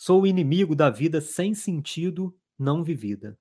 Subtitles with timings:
[0.00, 3.36] Sou o inimigo da vida sem sentido não vivida.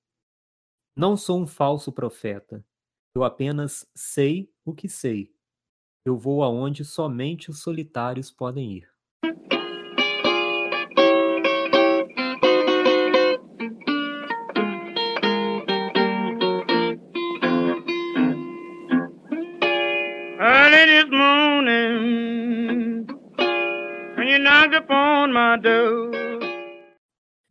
[0.95, 2.65] Não sou um falso profeta.
[3.13, 5.31] Eu apenas sei o que sei.
[6.03, 8.91] Eu vou aonde somente os solitários podem ir.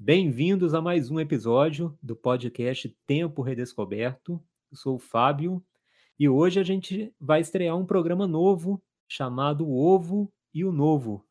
[0.07, 4.41] Bem-vindos a mais um episódio do podcast Tempo Redescoberto.
[4.71, 5.61] Eu sou o Fábio
[6.17, 11.27] e hoje a gente vai estrear um programa novo chamado O Ovo e o Novo.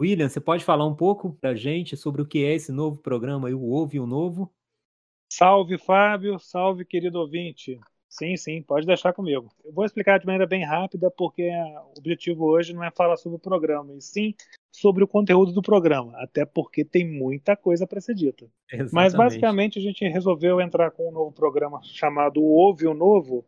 [0.00, 2.96] William, você pode falar um pouco para a gente sobre o que é esse novo
[2.96, 4.50] programa, O Ovo e o Novo?
[5.30, 6.38] Salve, Fábio.
[6.38, 7.78] Salve, querido ouvinte.
[8.14, 9.52] Sim, sim, pode deixar comigo.
[9.64, 13.38] Eu vou explicar de maneira bem rápida, porque o objetivo hoje não é falar sobre
[13.38, 14.34] o programa, e sim
[14.70, 18.46] sobre o conteúdo do programa, até porque tem muita coisa para ser dita.
[18.70, 18.94] Exatamente.
[18.94, 23.44] Mas basicamente a gente resolveu entrar com um novo programa chamado Ouve o Novo,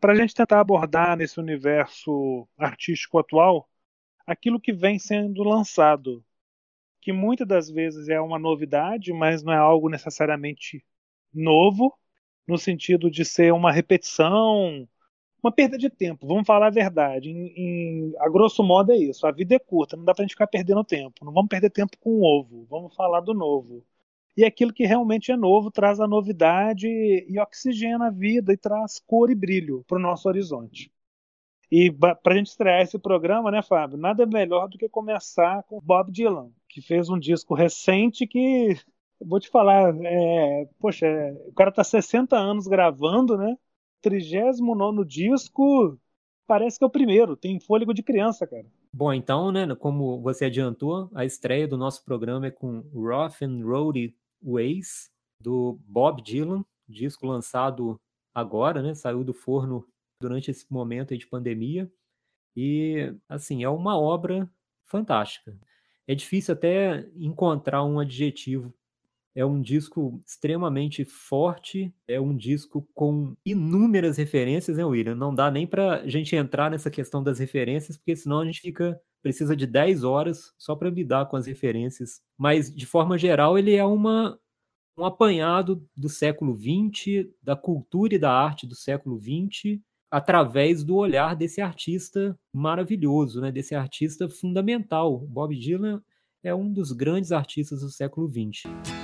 [0.00, 3.68] para a gente tentar abordar nesse universo artístico atual
[4.26, 6.24] aquilo que vem sendo lançado,
[7.00, 10.84] que muitas das vezes é uma novidade, mas não é algo necessariamente
[11.32, 11.96] novo,
[12.50, 14.86] no sentido de ser uma repetição,
[15.42, 16.26] uma perda de tempo.
[16.26, 17.30] Vamos falar a verdade.
[17.30, 19.26] Em, em, a grosso modo é isso.
[19.26, 21.24] A vida é curta, não dá pra gente ficar perdendo tempo.
[21.24, 22.66] Não vamos perder tempo com o ovo.
[22.68, 23.84] Vamos falar do novo.
[24.36, 28.98] E aquilo que realmente é novo traz a novidade e oxigena a vida e traz
[28.98, 30.92] cor e brilho para o nosso horizonte.
[31.70, 33.96] E para a gente estrear esse programa, né, Fábio?
[33.96, 38.76] Nada melhor do que começar com Bob Dylan, que fez um disco recente que
[39.20, 41.06] vou te falar, é, poxa,
[41.46, 43.56] o cara tá 60 anos gravando, né?
[44.02, 45.98] 39 disco,
[46.46, 48.66] parece que é o primeiro, tem fôlego de criança, cara.
[48.92, 53.64] Bom, então, né, como você adiantou, a estreia do nosso programa é com Rough and
[53.64, 58.00] Roady Ways, do Bob Dylan, disco lançado
[58.34, 59.86] agora, né, saiu do forno
[60.20, 61.90] durante esse momento de pandemia,
[62.56, 64.50] e, assim, é uma obra
[64.86, 65.56] fantástica.
[66.06, 68.74] É difícil até encontrar um adjetivo
[69.34, 75.14] é um disco extremamente forte, é um disco com inúmeras referências, né, William?
[75.14, 79.00] Não dá nem para gente entrar nessa questão das referências, porque senão a gente fica
[79.22, 82.20] precisa de 10 horas só para lidar com as referências.
[82.38, 84.38] Mas, de forma geral, ele é uma,
[84.96, 89.78] um apanhado do século XX, da cultura e da arte do século XX,
[90.10, 93.52] através do olhar desse artista maravilhoso, né?
[93.52, 95.18] desse artista fundamental.
[95.18, 96.02] Bob Dylan
[96.42, 98.99] é um dos grandes artistas do século XX.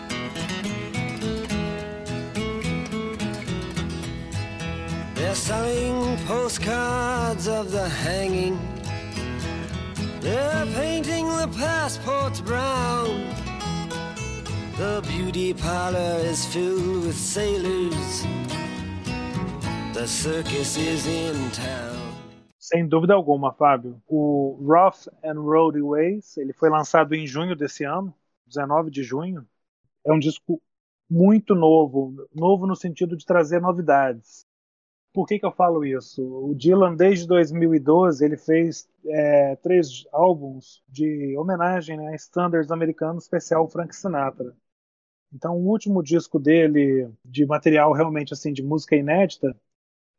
[6.24, 8.58] Postcards of the hanging.
[10.20, 13.34] They're painting the passports brown.
[14.76, 18.26] The beauty parlor is filled with sailors.
[19.94, 21.96] The circus is in town.
[22.58, 24.02] Sem dúvida alguma, Fábio.
[24.08, 28.12] O Rough and Roady Ways, ele foi lançado em junho desse ano,
[28.46, 29.46] 19 de junho.
[30.04, 30.60] É um disco
[31.08, 34.45] muito novo, novo no sentido de trazer novidades.
[35.16, 36.22] Por que, que eu falo isso?
[36.22, 43.24] O Dylan, desde 2012, ele fez é, três álbuns de homenagem né, a standards americanos,
[43.24, 44.54] especial Frank Sinatra.
[45.32, 49.58] Então, o último disco dele, de material realmente assim de música inédita,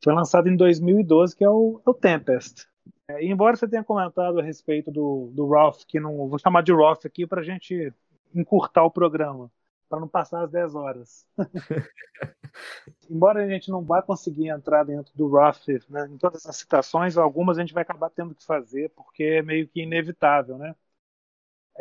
[0.04, 2.68] foi lançado em 2012, que é o, é o Tempest.
[3.08, 6.72] É, embora você tenha comentado a respeito do, do Roth, que não vou chamar de
[6.72, 7.94] Roth aqui para a gente
[8.34, 9.52] encurtar o programa
[9.90, 11.26] para não passar as 10 horas.
[13.10, 17.18] Embora a gente não vá conseguir entrar dentro do Roth né, em todas as citações,
[17.18, 20.76] algumas a gente vai acabar tendo que fazer porque é meio que inevitável, né?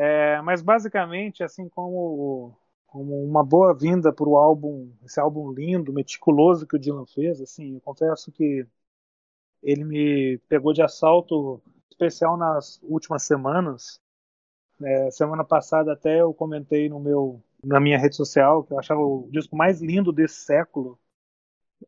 [0.08, 2.56] É, mas basicamente, assim como,
[2.86, 7.40] como uma boa vinda para o álbum, esse álbum lindo, meticuloso que o Dylan fez,
[7.40, 8.66] assim, eu confesso que
[9.62, 14.00] ele me pegou de assalto especial nas últimas semanas.
[14.82, 19.00] É, semana passada até eu comentei no meu na minha rede social, que eu achava
[19.00, 20.98] o disco mais lindo desse século.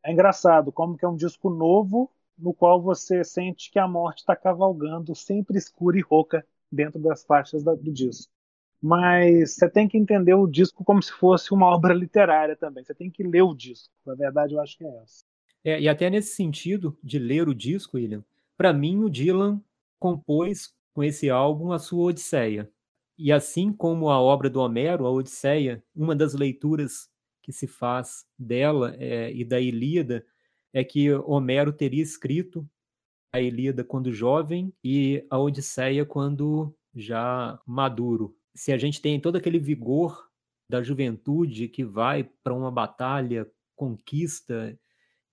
[0.05, 4.19] É engraçado como que é um disco novo no qual você sente que a morte
[4.19, 8.32] está cavalgando sempre escura e rouca dentro das faixas do disco.
[8.81, 12.85] Mas você tem que entender o disco como se fosse uma obra literária também.
[12.85, 13.93] Você tem que ler o disco.
[14.06, 15.25] Na verdade, eu acho que é essa.
[15.64, 18.25] É, e até nesse sentido de ler o disco, William,
[18.56, 19.61] para mim o Dylan
[19.99, 22.71] compôs com esse álbum a sua Odisseia.
[23.19, 27.11] E assim como a obra do Homero, a Odisseia, uma das leituras
[27.43, 30.25] que se faz dela é, e da Ilíada
[30.73, 32.69] é que Homero teria escrito
[33.32, 39.37] a Ilíada quando jovem e a Odisseia quando já maduro, se a gente tem todo
[39.37, 40.29] aquele vigor
[40.69, 44.79] da juventude que vai para uma batalha, conquista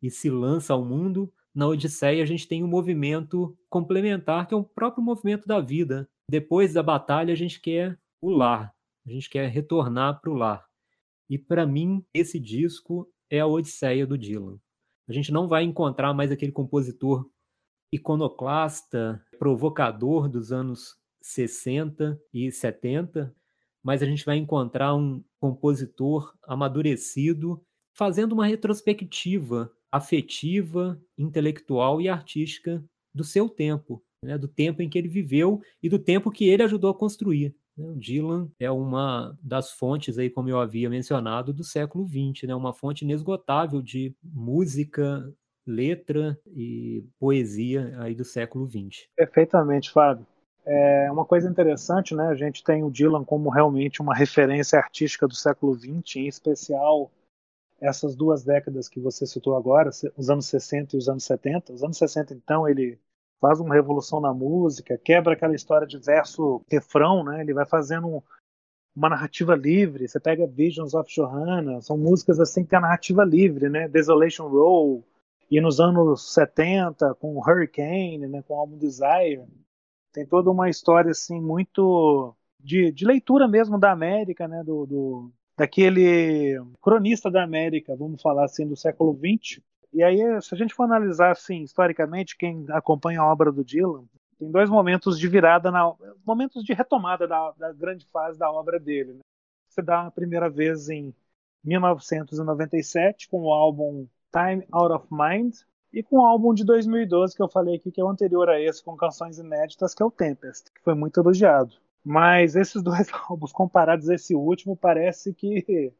[0.01, 4.57] e se lança ao mundo, na Odisseia a gente tem um movimento complementar, que é
[4.57, 6.07] o próprio movimento da vida.
[6.29, 8.73] Depois da batalha, a gente quer o lar,
[9.05, 10.65] a gente quer retornar para o lar.
[11.29, 14.59] E para mim, esse disco é a Odisseia do Dylan.
[15.07, 17.29] A gente não vai encontrar mais aquele compositor
[17.91, 23.35] iconoclasta, provocador dos anos 60 e 70,
[23.83, 27.63] mas a gente vai encontrar um compositor amadurecido
[27.93, 32.83] fazendo uma retrospectiva afetiva, intelectual e artística
[33.13, 34.37] do seu tempo, né?
[34.37, 37.55] do tempo em que ele viveu e do tempo que ele ajudou a construir.
[37.77, 37.87] Né?
[37.87, 42.55] O Dylan é uma das fontes, aí, como eu havia mencionado, do século XX, né?
[42.55, 45.31] uma fonte inesgotável de música,
[45.65, 49.07] letra e poesia aí do século XX.
[49.15, 50.25] Perfeitamente, Fábio.
[50.65, 52.27] É uma coisa interessante, né?
[52.27, 57.11] A gente tem o Dylan como realmente uma referência artística do século XX, em especial
[57.79, 61.73] essas duas décadas que você citou agora, os anos 60 e os anos 70.
[61.73, 62.97] Os anos 60, então, ele
[63.39, 67.41] faz uma revolução na música, quebra aquela história de verso refrão, né?
[67.41, 68.23] Ele vai fazendo
[68.95, 70.07] uma narrativa livre.
[70.07, 73.87] Você pega Visions of Johanna, são músicas assim que tem a narrativa livre, né?
[73.87, 75.03] Desolation Row,
[75.49, 79.43] e nos anos 70 com Hurricane, né, com o álbum Desire,
[80.11, 85.31] tem toda uma história assim muito de, de leitura mesmo da América, né, do, do,
[85.57, 89.61] daquele cronista da América, vamos falar assim, do século XX.
[89.95, 94.03] E aí, se a gente for analisar assim historicamente, quem acompanha a obra do Dylan,
[94.37, 95.93] tem dois momentos de virada, na,
[96.25, 99.13] momentos de retomada da, da grande fase da obra dele.
[99.13, 99.19] Né?
[99.69, 101.15] Você dá a primeira vez em
[101.63, 105.55] 1997 com o álbum Time Out of Mind,
[105.93, 108.59] e com o álbum de 2012 que eu falei aqui, que é o anterior a
[108.59, 111.73] esse, com canções inéditas, que é o Tempest, que foi muito elogiado.
[112.03, 115.93] Mas esses dois álbuns comparados a esse último, parece que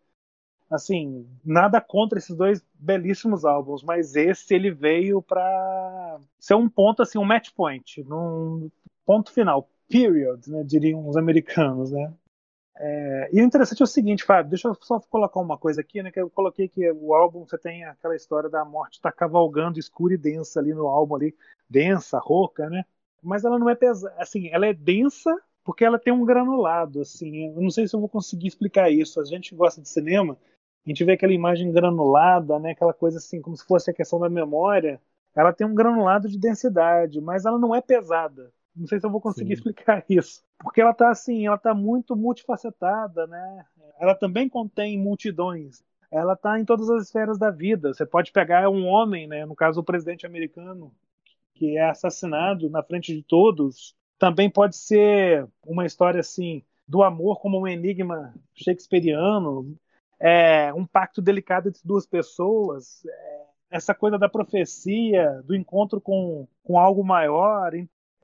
[0.76, 7.02] assim, nada contra esses dois belíssimos álbuns, mas esse ele veio para ser um ponto
[7.02, 8.70] assim, um match point, num
[9.06, 12.14] ponto final, period, né, diriam os americanos, né?
[12.78, 16.04] É, e o interessante é o seguinte, Fábio, deixa eu só colocar uma coisa aqui,
[16.04, 16.12] né?
[16.12, 20.14] Que eu coloquei que o álbum você tem aquela história da morte tá cavalgando escura
[20.14, 21.36] e densa ali no álbum ali,
[21.70, 22.84] densa, rouca, né?
[23.24, 25.34] Mas ela não é pesada, assim, ela é densa
[25.64, 27.48] porque ela tem um granulado, assim.
[27.56, 29.20] Eu não sei se eu vou conseguir explicar isso.
[29.20, 30.38] A gente gosta de cinema,
[30.86, 32.72] a gente vê aquela imagem granulada, né?
[32.72, 35.02] Aquela coisa assim, como se fosse a questão da memória.
[35.36, 38.52] Ela tem um granulado de densidade, mas ela não é pesada.
[38.76, 39.62] Não sei se eu vou conseguir Sim.
[39.62, 40.44] explicar isso.
[40.60, 43.66] Porque ela está assim, ela está muito multifacetada, né?
[44.00, 45.84] Ela também contém multidões.
[46.12, 47.94] Ela está em todas as esferas da vida.
[47.94, 49.46] Você pode pegar um homem, né?
[49.46, 50.92] No caso, o presidente americano,
[51.56, 53.96] que é assassinado na frente de todos.
[54.20, 59.76] Também pode ser uma história assim do amor como um enigma shakespeariano,
[60.20, 66.48] é, um pacto delicado entre duas pessoas, é, essa coisa da profecia, do encontro com,
[66.64, 67.74] com algo maior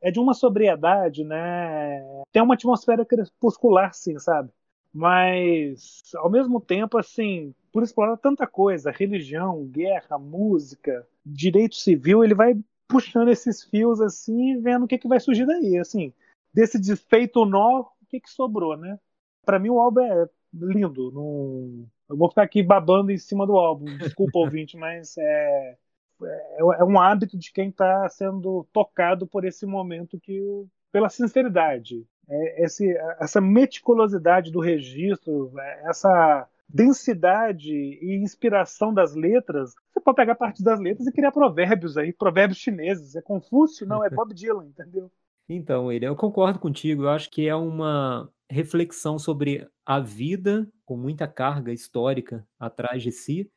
[0.02, 2.02] é de uma sobriedade, né?
[2.32, 4.50] Tem uma atmosfera crepuscular, sim, sabe?
[4.94, 12.34] Mas, ao mesmo tempo, assim, por explorar tanta coisa, religião, guerra, música, direito civil, ele
[12.34, 12.58] vai
[12.88, 16.12] puxando esses fios assim e vendo o que, que vai surgir daí, assim.
[16.54, 19.00] Desse desfeito nó, o que, que sobrou, né?
[19.46, 21.12] Para mim, o álbum é lindo.
[21.12, 21.86] Não...
[22.10, 25.78] Eu vou ficar aqui babando em cima do álbum, desculpa, ouvinte, mas é
[26.26, 31.10] é, é um hábito de quem está sendo tocado por esse momento que o, pela
[31.10, 40.00] sinceridade, é, esse, essa meticulosidade do registro, é, essa densidade e inspiração das letras, você
[40.00, 43.16] pode pegar parte das letras e criar provérbios aí, provérbios chineses.
[43.16, 43.86] É Confúcio?
[43.86, 45.12] Não, é Bob Dylan, entendeu?
[45.50, 47.04] Então, ele, eu concordo contigo.
[47.04, 53.12] Eu acho que é uma reflexão sobre a vida com muita carga histórica atrás de
[53.12, 53.50] si,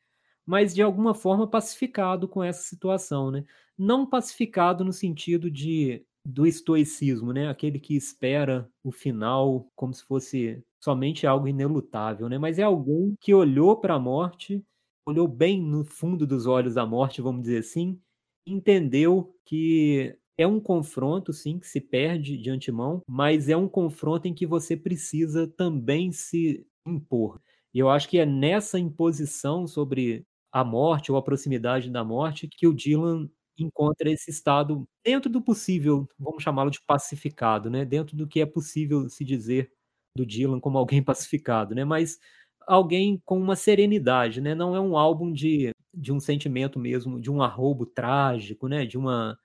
[0.47, 3.45] mas de alguma forma pacificado com essa situação, né?
[3.77, 7.49] Não pacificado no sentido de do estoicismo, né?
[7.49, 12.39] Aquele que espera o final como se fosse somente algo inelutável, né?
[12.39, 14.65] Mas é alguém que olhou para a morte,
[15.07, 18.01] olhou bem no fundo dos olhos da morte, vamos dizer assim,
[18.47, 24.27] entendeu que é um confronto, sim, que se perde de antemão, mas é um confronto
[24.29, 27.41] em que você precisa também se impor.
[27.73, 32.49] E eu acho que é nessa imposição sobre a morte ou a proximidade da morte
[32.49, 37.85] que o Dylan encontra esse estado dentro do possível, vamos chamá-lo de pacificado, né?
[37.85, 39.73] Dentro do que é possível se dizer
[40.17, 41.85] do Dylan como alguém pacificado, né?
[41.85, 42.19] Mas
[42.67, 44.55] alguém com uma serenidade, né?
[44.55, 48.87] Não é um álbum de, de um sentimento mesmo, de um arrobo trágico, né?
[48.87, 49.39] De uma,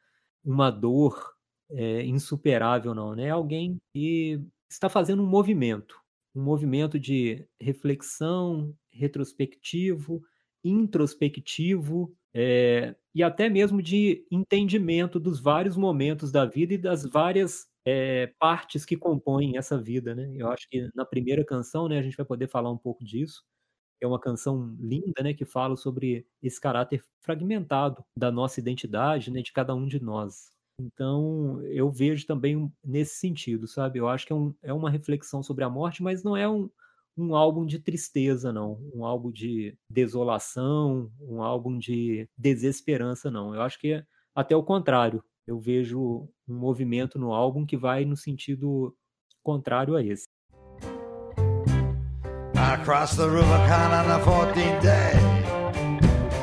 [0.49, 1.33] uma dor
[1.71, 3.25] é, insuperável, não, né?
[3.25, 5.95] É alguém que está fazendo um movimento,
[6.35, 10.21] um movimento de reflexão, retrospectivo,
[10.63, 17.67] introspectivo é, e até mesmo de entendimento dos vários momentos da vida e das várias
[17.85, 20.31] é, partes que compõem essa vida, né?
[20.35, 23.43] Eu acho que na primeira canção, né, a gente vai poder falar um pouco disso.
[24.01, 29.41] É uma canção linda, né, que fala sobre esse caráter fragmentado da nossa identidade, né,
[29.41, 30.51] de cada um de nós.
[30.79, 33.99] Então, eu vejo também nesse sentido, sabe?
[33.99, 36.69] Eu acho que é, um, é uma reflexão sobre a morte, mas não é um,
[37.17, 38.79] um álbum de tristeza, não.
[38.93, 43.53] Um álbum de desolação, um álbum de desesperança, não.
[43.53, 45.21] Eu acho que é até o contrário.
[45.45, 48.95] Eu vejo um movimento no álbum que vai no sentido
[49.43, 50.28] contrário a esse.
[52.69, 55.13] I crossed the Rubicon on the 14th day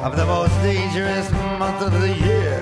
[0.03, 2.59] of the most dangerous month of the year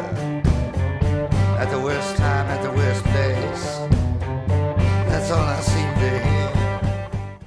[1.58, 3.64] at the worst time, at the worst place.
[5.08, 6.52] That's all I seem to hear.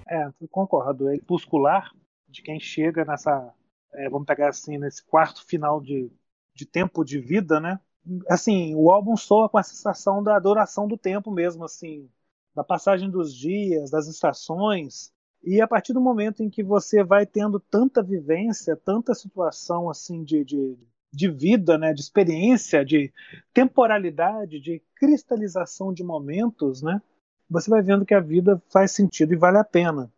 [0.09, 1.07] É, concordo.
[1.07, 1.91] É muscular
[2.27, 3.53] de quem chega nessa,
[3.93, 6.11] é, vamos pegar assim, nesse quarto final de,
[6.55, 7.79] de tempo de vida, né?
[8.27, 12.09] Assim, o álbum soa com a sensação da adoração do tempo mesmo, assim,
[12.55, 15.15] da passagem dos dias, das estações.
[15.47, 20.23] E a partir do momento em que você vai tendo tanta vivência, tanta situação assim
[20.23, 20.77] de, de
[21.11, 23.11] de vida, né, de experiência, de
[23.53, 27.01] temporalidade, de cristalização de momentos, né,
[27.49, 30.11] você vai vendo que a vida faz sentido e vale a pena.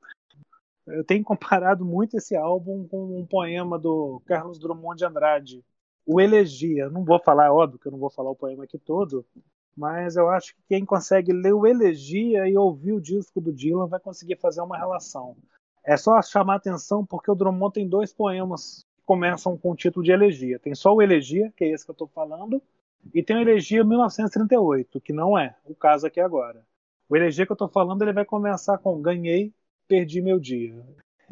[0.88, 5.64] Eu tenho comparado muito esse álbum com um poema do Carlos Drummond de Andrade,
[6.06, 6.90] o Elegia.
[6.90, 9.24] Não vou falar, óbvio que eu não vou falar o poema aqui todo,
[9.76, 13.88] mas eu acho que quem consegue ler o Elegia e ouvir o disco do Dylan
[13.88, 15.36] vai conseguir fazer uma relação.
[15.84, 20.12] É só chamar atenção porque o Drummond tem dois poemas começam com o título de
[20.12, 20.60] elegia.
[20.60, 22.62] Tem só o elegia, que é esse que eu estou falando,
[23.12, 26.64] e tem o elegia 1938, que não é o caso aqui agora.
[27.10, 29.52] O elegia que eu estou falando ele vai começar com ganhei,
[29.88, 30.76] perdi meu dia.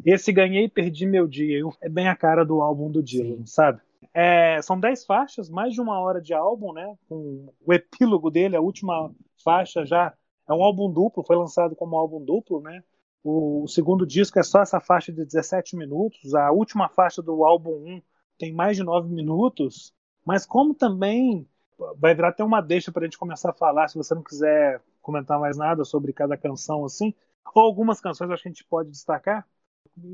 [0.04, 3.46] Esse ganhei, perdi meu dia é bem a cara do álbum do Dylan, Sim.
[3.46, 3.80] sabe?
[4.14, 6.96] É, são dez faixas, mais de uma hora de álbum, né?
[7.08, 9.12] Com o epílogo dele, a última
[9.44, 10.14] faixa já
[10.48, 12.82] é um álbum duplo, foi lançado como álbum duplo, né?
[13.22, 16.34] O, o, segundo disco é só essa faixa de 17 minutos.
[16.34, 18.02] A última faixa do álbum 1
[18.38, 19.92] tem mais de 9 minutos.
[20.24, 21.46] Mas como também
[21.96, 24.80] vai virar até uma deixa para a gente começar a falar, se você não quiser
[25.00, 27.14] comentar mais nada sobre cada canção assim,
[27.54, 29.46] ou algumas canções acho que a gente pode destacar.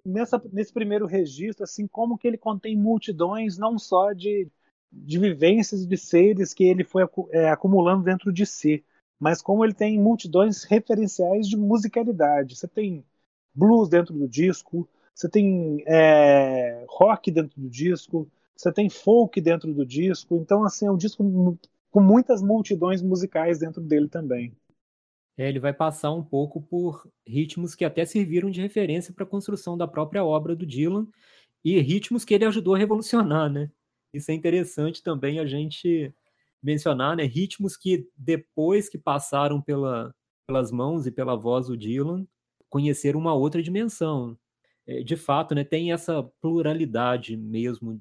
[0.06, 4.48] Nessa, nesse primeiro registro, assim, como que ele contém multidões não só de,
[4.92, 8.84] de vivências de seres que ele foi é, acumulando dentro de si,
[9.18, 12.56] mas como ele tem multidões referenciais de musicalidade.
[12.56, 13.04] Você tem
[13.54, 19.72] blues dentro do disco, você tem é, rock dentro do disco, você tem folk dentro
[19.72, 20.36] do disco.
[20.36, 21.58] Então, assim, é um disco
[21.90, 24.52] com muitas multidões musicais dentro dele também.
[25.36, 29.28] É, ele vai passar um pouco por ritmos que até serviram de referência para a
[29.28, 31.08] construção da própria obra do Dylan
[31.64, 33.70] e ritmos que ele ajudou a revolucionar, né?
[34.12, 36.14] Isso é interessante também a gente
[36.62, 40.14] mencionar, né, ritmos que depois que passaram pela,
[40.46, 42.26] pelas mãos e pela voz do Dylan,
[42.70, 44.38] conheceram uma outra dimensão.
[44.86, 48.00] É, de fato, né, tem essa pluralidade mesmo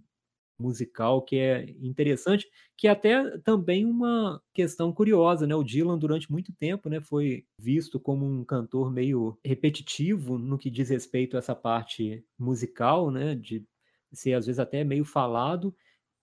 [0.63, 5.55] musical que é interessante, que é até também uma questão curiosa, né?
[5.55, 10.69] O Dylan durante muito tempo, né, foi visto como um cantor meio repetitivo no que
[10.71, 13.65] diz respeito a essa parte musical, né, de
[14.13, 15.75] ser às vezes até meio falado,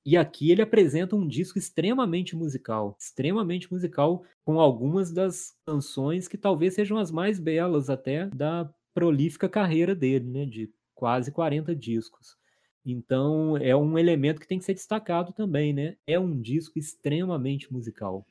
[0.05, 6.39] e aqui ele apresenta um disco extremamente musical, extremamente musical, com algumas das canções que
[6.39, 12.40] talvez sejam as mais belas até da prolífica carreira dele, né, de quase 40 discos.
[12.85, 15.97] Então é um elemento que tem que ser destacado também, né?
[16.07, 18.27] É um disco extremamente musical,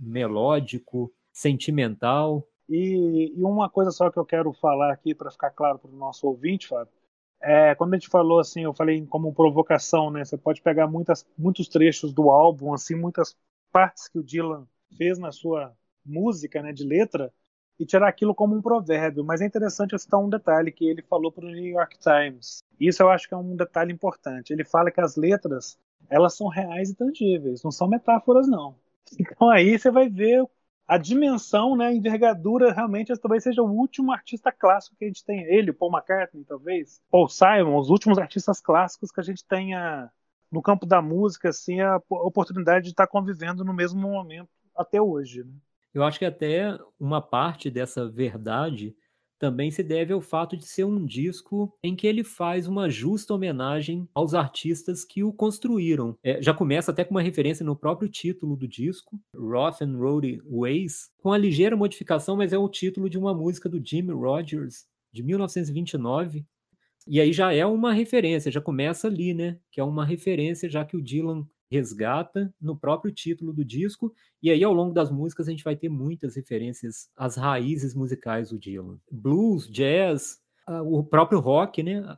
[0.00, 2.46] melódico, sentimental.
[2.68, 5.96] E, e uma coisa só que eu quero falar aqui para ficar claro para o
[5.96, 6.92] nosso ouvinte, Fábio,
[7.40, 10.24] é, quando a gente falou assim, eu falei como provocação, né?
[10.24, 13.36] Você pode pegar muitas, muitos trechos do álbum, assim, muitas
[13.72, 14.66] partes que o Dylan
[14.96, 17.32] fez na sua música, né, de letra,
[17.82, 19.24] e tirar aquilo como um provérbio.
[19.24, 22.62] Mas é interessante citar um detalhe que ele falou para o New York Times.
[22.78, 24.52] Isso eu acho que é um detalhe importante.
[24.52, 25.76] Ele fala que as letras
[26.08, 28.76] elas são reais e tangíveis, não são metáforas não.
[29.18, 30.42] Então aí você vai ver
[30.86, 35.24] a dimensão, né, a envergadura, realmente talvez seja o último artista clássico que a gente
[35.24, 35.46] tenha.
[35.48, 40.10] Ele, Paul McCartney, talvez, Paul Simon, os últimos artistas clássicos que a gente tenha
[40.50, 45.44] no campo da música, assim, a oportunidade de estar convivendo no mesmo momento até hoje.
[45.44, 45.52] Né?
[45.94, 48.94] Eu acho que até uma parte dessa verdade
[49.42, 53.34] também se deve ao fato de ser um disco em que ele faz uma justa
[53.34, 56.16] homenagem aos artistas que o construíram.
[56.22, 60.40] É, já começa até com uma referência no próprio título do disco, Rough and Roady
[60.48, 64.84] Ways, com a ligeira modificação, mas é o título de uma música do Jimmy Rogers,
[65.12, 66.46] de 1929.
[67.08, 69.58] E aí já é uma referência, já começa ali, né?
[69.72, 74.12] Que é uma referência, já que o Dylan resgata no próprio título do disco,
[74.42, 78.50] e aí ao longo das músicas a gente vai ter muitas referências às raízes musicais
[78.50, 78.98] do Dylan.
[79.10, 80.38] Blues, jazz,
[80.84, 82.16] o próprio rock, né?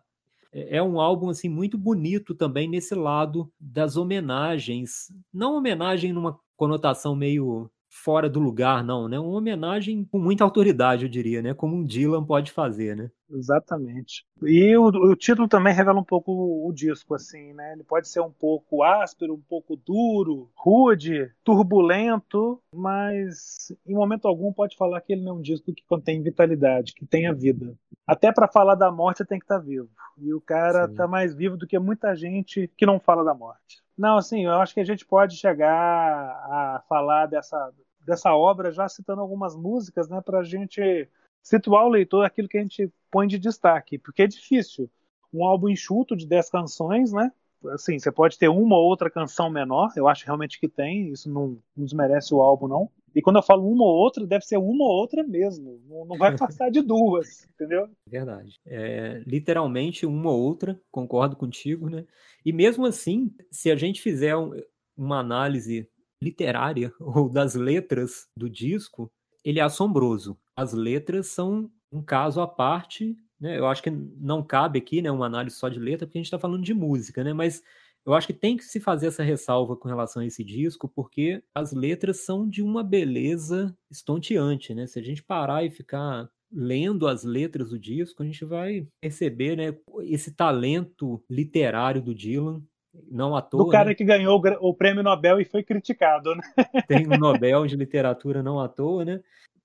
[0.52, 6.38] É, é um álbum assim muito bonito também nesse lado das homenagens, não homenagem numa
[6.56, 9.18] conotação meio fora do lugar, não, né?
[9.20, 11.54] Uma homenagem com muita autoridade, eu diria, né?
[11.54, 13.08] Como um Dylan pode fazer, né?
[13.30, 14.26] Exatamente.
[14.42, 17.72] E o, o, título também revela um pouco o, o, disco, assim, né?
[17.72, 24.52] Ele pode ser um pouco áspero, um pouco duro, rude, turbulento, mas em momento algum
[24.52, 27.74] pode falar que ele não é um disco que contém vitalidade, que tenha vida.
[28.04, 29.88] Até para falar da morte tem que estar tá vivo.
[30.18, 30.94] E o cara Sim.
[30.94, 33.83] tá mais vivo do que muita gente que não fala da morte.
[33.96, 38.88] Não, assim, eu acho que a gente pode chegar a falar dessa, dessa obra já
[38.88, 41.08] citando algumas músicas, né, para a gente
[41.42, 44.90] situar o leitor aquilo que a gente põe de destaque, porque é difícil.
[45.32, 47.30] Um álbum enxuto de 10 canções, né?
[47.72, 51.30] Assim, você pode ter uma ou outra canção menor, eu acho realmente que tem, isso
[51.30, 52.90] não, não desmerece o álbum, não.
[53.14, 55.80] E quando eu falo uma ou outra, deve ser uma ou outra mesmo.
[55.86, 57.88] Não, vai passar de duas, entendeu?
[58.06, 58.58] Verdade.
[58.66, 62.04] É, literalmente uma ou outra, concordo contigo, né?
[62.44, 64.52] E mesmo assim, se a gente fizer um,
[64.96, 65.88] uma análise
[66.20, 69.10] literária ou das letras do disco,
[69.44, 70.36] ele é assombroso.
[70.56, 73.58] As letras são um caso à parte, né?
[73.58, 76.26] Eu acho que não cabe aqui, né, uma análise só de letra, porque a gente
[76.26, 77.32] está falando de música, né?
[77.32, 77.62] Mas
[78.06, 81.42] eu acho que tem que se fazer essa ressalva com relação a esse disco, porque
[81.54, 84.86] as letras são de uma beleza estonteante, né?
[84.86, 89.56] Se a gente parar e ficar lendo as letras do disco, a gente vai perceber,
[89.56, 92.62] né, esse talento literário do Dylan,
[93.10, 93.64] não à toa.
[93.64, 93.94] Do cara né?
[93.94, 96.42] que ganhou o prêmio Nobel e foi criticado, né?
[96.86, 99.20] Tem um Nobel de literatura não à toa, né?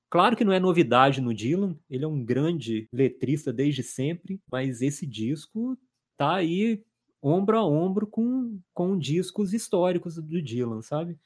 [0.10, 4.82] Claro que não é novidade no Dylan, ele é um grande letrista desde sempre, mas
[4.82, 5.78] esse disco
[6.18, 6.84] tá aí
[7.22, 11.18] ombro a ombro com, com discos históricos do Dylan, sabe?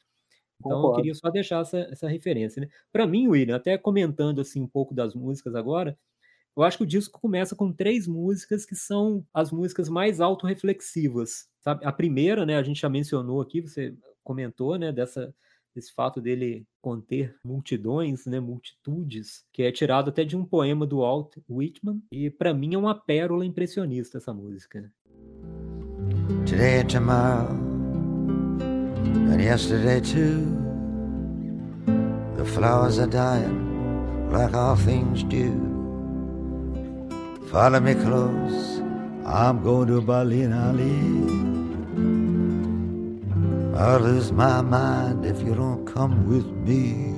[0.60, 0.88] Então Concordo.
[0.88, 2.62] eu queria só deixar essa, essa referência.
[2.62, 2.70] Né?
[2.92, 5.98] Para mim, William, até comentando assim um pouco das músicas agora,
[6.56, 11.48] eu acho que o disco começa com três músicas que são as músicas mais autorreflexivas.
[11.60, 11.86] Sabe?
[11.86, 15.34] A primeira, né, a gente já mencionou aqui, você comentou, né, dessa
[15.74, 21.00] desse fato dele conter multidões, né, multitudes, que é tirado até de um poema do
[21.00, 24.92] Walt Whitman, e para mim é uma pérola impressionista essa música.
[26.46, 27.48] Today and tomorrow,
[29.32, 30.60] and yesterday too.
[32.38, 35.52] The flowers are dying like all things do.
[37.52, 38.82] Follow me close,
[39.26, 41.00] I'm going to Berlin, Ali.
[43.78, 47.14] I'll lose my mind if you don't come with me.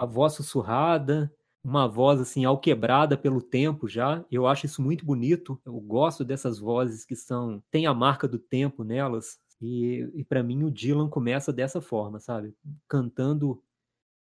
[0.00, 1.30] A voz sussurrada,
[1.64, 4.24] uma voz assim alquebrada pelo tempo já.
[4.30, 5.60] Eu acho isso muito bonito.
[5.64, 9.38] Eu gosto dessas vozes que são tem a marca do tempo nelas.
[9.60, 12.54] E, e para mim o Dylan começa dessa forma, sabe?
[12.88, 13.62] Cantando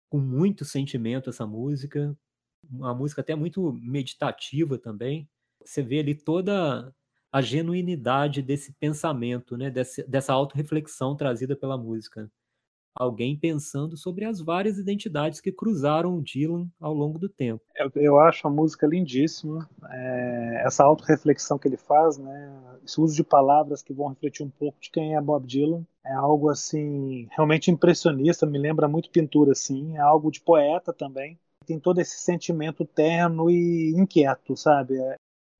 [0.09, 2.17] com muito sentimento essa música,
[2.69, 5.29] uma música até muito meditativa também.
[5.63, 6.93] Você vê ali toda
[7.31, 9.69] a genuinidade desse pensamento, né?
[9.69, 12.29] Dessa, dessa autorreflexão trazida pela música
[12.95, 17.63] alguém pensando sobre as várias identidades que cruzaram o Dylan ao longo do tempo.
[17.75, 23.15] Eu, eu acho a música lindíssima, é, essa autorreflexão que ele faz, né, esse uso
[23.15, 27.27] de palavras que vão refletir um pouco de quem é Bob Dylan, é algo assim
[27.31, 31.37] realmente impressionista, me lembra muito pintura assim, é algo de poeta também.
[31.65, 34.95] Tem todo esse sentimento terno e inquieto, sabe?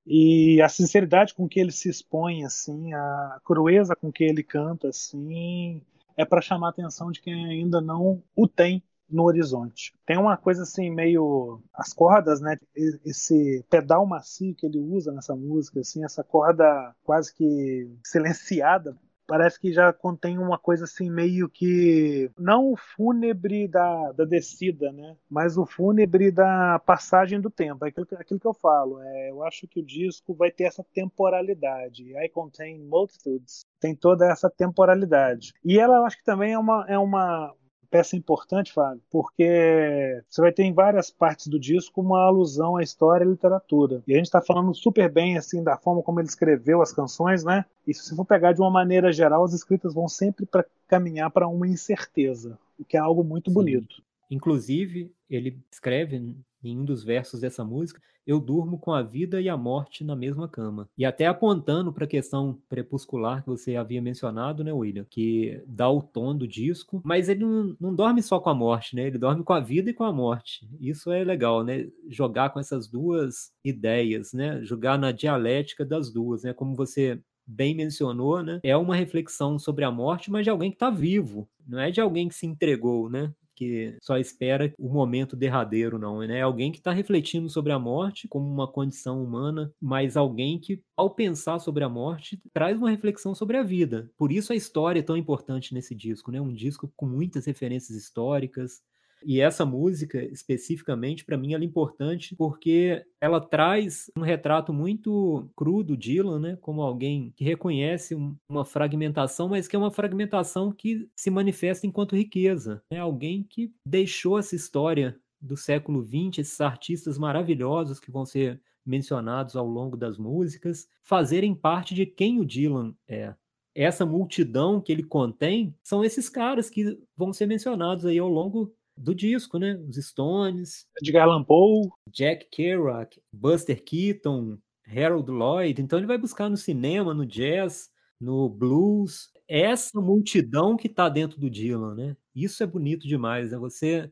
[0.06, 4.90] E a sinceridade com que ele se expõe assim, a crueza com que ele canta
[4.90, 5.82] assim,
[6.18, 9.94] é para chamar a atenção de quem ainda não o tem no horizonte.
[10.06, 12.58] Tem uma coisa assim meio as cordas, né?
[12.74, 18.98] Esse pedal macio que ele usa nessa música, assim, essa corda quase que silenciada,
[19.32, 24.92] parece que já contém uma coisa assim meio que não o fúnebre da, da descida,
[24.92, 25.16] né?
[25.30, 27.86] Mas o fúnebre da passagem do tempo.
[27.86, 29.02] É aquilo, aquilo que eu falo.
[29.02, 32.14] É, eu acho que o disco vai ter essa temporalidade.
[32.14, 35.54] I Contain Multitudes tem toda essa temporalidade.
[35.64, 37.56] E ela, eu acho que também é uma, é uma,
[37.92, 42.82] peça importante, Fábio, porque você vai ter em várias partes do disco uma alusão à
[42.82, 44.02] história e à literatura.
[44.08, 47.44] E a gente está falando super bem assim da forma como ele escreveu as canções,
[47.44, 47.66] né?
[47.86, 51.30] E se você for pegar de uma maneira geral, as escritas vão sempre para caminhar
[51.30, 53.56] para uma incerteza, o que é algo muito Sim.
[53.56, 54.02] bonito.
[54.30, 59.50] Inclusive, ele escreve em um dos versos dessa música, eu durmo com a vida e
[59.50, 60.88] a morte na mesma cama.
[60.98, 65.90] E até apontando para a questão crepuscular que você havia mencionado, né, William, que dá
[65.90, 69.08] o tom do disco, mas ele não, não dorme só com a morte, né?
[69.08, 70.68] Ele dorme com a vida e com a morte.
[70.80, 71.88] Isso é legal, né?
[72.10, 74.64] Jogar com essas duas ideias, né?
[74.64, 76.54] Jogar na dialética das duas, né?
[76.54, 78.60] Como você bem mencionou, né?
[78.64, 82.00] É uma reflexão sobre a morte, mas de alguém que está vivo, não é de
[82.00, 83.34] alguém que se entregou, né?
[83.62, 86.40] Que só espera o momento derradeiro, não, né?
[86.40, 90.82] É alguém que está refletindo sobre a morte como uma condição humana, mas alguém que,
[90.98, 94.10] ao pensar sobre a morte, traz uma reflexão sobre a vida.
[94.18, 96.42] Por isso a história é tão importante nesse disco, né?
[96.42, 98.82] Um disco com muitas referências históricas,
[99.24, 105.50] e essa música, especificamente, para mim, ela é importante porque ela traz um retrato muito
[105.56, 106.58] cru do Dylan, né?
[106.62, 108.16] Como alguém que reconhece
[108.50, 112.84] uma fragmentação, mas que é uma fragmentação que se manifesta enquanto riqueza.
[112.90, 118.62] É alguém que deixou essa história do século XX, esses artistas maravilhosos que vão ser
[118.86, 123.34] mencionados ao longo das músicas, fazerem parte de quem o Dylan é
[123.76, 128.74] essa multidão que ele contém são esses caras que vão ser mencionados aí ao longo
[129.02, 129.76] do disco, né?
[129.88, 135.82] Os Stones, Edgar Allan Poe, Jack Kerouac, Buster Keaton, Harold Lloyd.
[135.82, 141.40] Então ele vai buscar no cinema, no jazz, no blues, essa multidão que está dentro
[141.40, 142.16] do Dylan, né?
[142.36, 143.58] Isso é bonito demais, né?
[143.58, 144.12] Você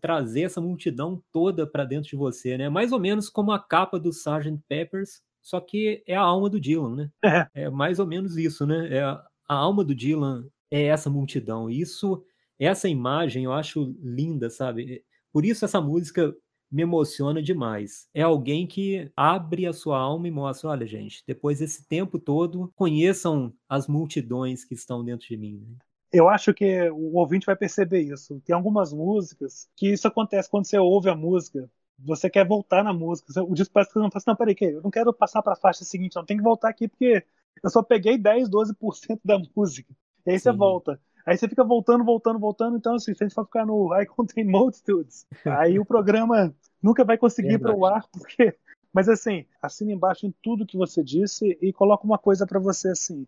[0.00, 2.68] trazer essa multidão toda para dentro de você, né?
[2.68, 4.60] Mais ou menos como a capa do Sgt.
[4.68, 7.10] Peppers, só que é a alma do Dylan, né?
[7.54, 8.88] É, é mais ou menos isso, né?
[8.94, 11.68] É a, a alma do Dylan é essa multidão.
[11.68, 12.22] Isso
[12.66, 15.04] essa imagem eu acho linda, sabe?
[15.32, 16.34] Por isso essa música
[16.70, 18.08] me emociona demais.
[18.12, 22.72] É alguém que abre a sua alma e mostra: olha, gente, depois desse tempo todo,
[22.76, 25.64] conheçam as multidões que estão dentro de mim.
[25.66, 25.76] Né?
[26.12, 28.40] Eu acho que o ouvinte vai perceber isso.
[28.44, 31.70] Tem algumas músicas que isso acontece quando você ouve a música.
[31.98, 33.42] Você quer voltar na música.
[33.42, 35.54] O disco parece que você não fala assim, não, peraí, eu não quero passar para
[35.54, 36.24] a faixa seguinte, não.
[36.24, 37.24] Tem que voltar aqui porque
[37.62, 39.92] eu só peguei 10, 12% da música.
[40.24, 40.44] E aí Sim.
[40.44, 41.00] você volta.
[41.28, 42.78] Aí você fica voltando, voltando, voltando.
[42.78, 47.04] Então, assim, se a gente for ficar no I Contain Multitudes, aí o programa nunca
[47.04, 48.56] vai conseguir ir para o ar, porque.
[48.90, 52.88] Mas, assim, assina embaixo em tudo que você disse e coloca uma coisa para você,
[52.88, 53.26] assim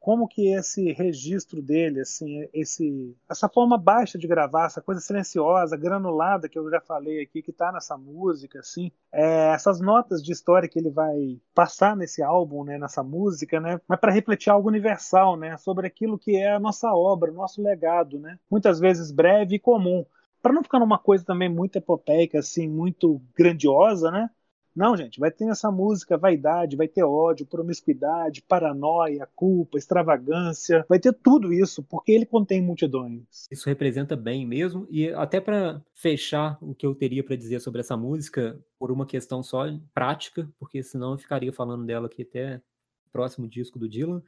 [0.00, 5.76] como que esse registro dele, assim, esse, essa forma baixa de gravar, essa coisa silenciosa,
[5.76, 10.32] granulada que eu já falei aqui, que está nessa música, assim, é, essas notas de
[10.32, 14.68] história que ele vai passar nesse álbum, né, nessa música, né, mas para refletir algo
[14.68, 19.56] universal, né, sobre aquilo que é a nossa obra, nosso legado, né, muitas vezes breve
[19.56, 20.06] e comum,
[20.40, 24.30] para não ficar numa coisa também muito epopeica, assim, muito grandiosa, né,
[24.74, 30.98] não, gente, vai ter essa música vaidade, vai ter ódio, promiscuidade, paranoia, culpa, extravagância, vai
[30.98, 33.48] ter tudo isso, porque ele contém multidões.
[33.50, 37.80] Isso representa bem mesmo, e até para fechar o que eu teria para dizer sobre
[37.80, 42.56] essa música, por uma questão só prática, porque senão eu ficaria falando dela aqui até
[42.56, 44.22] o próximo disco do Dylan.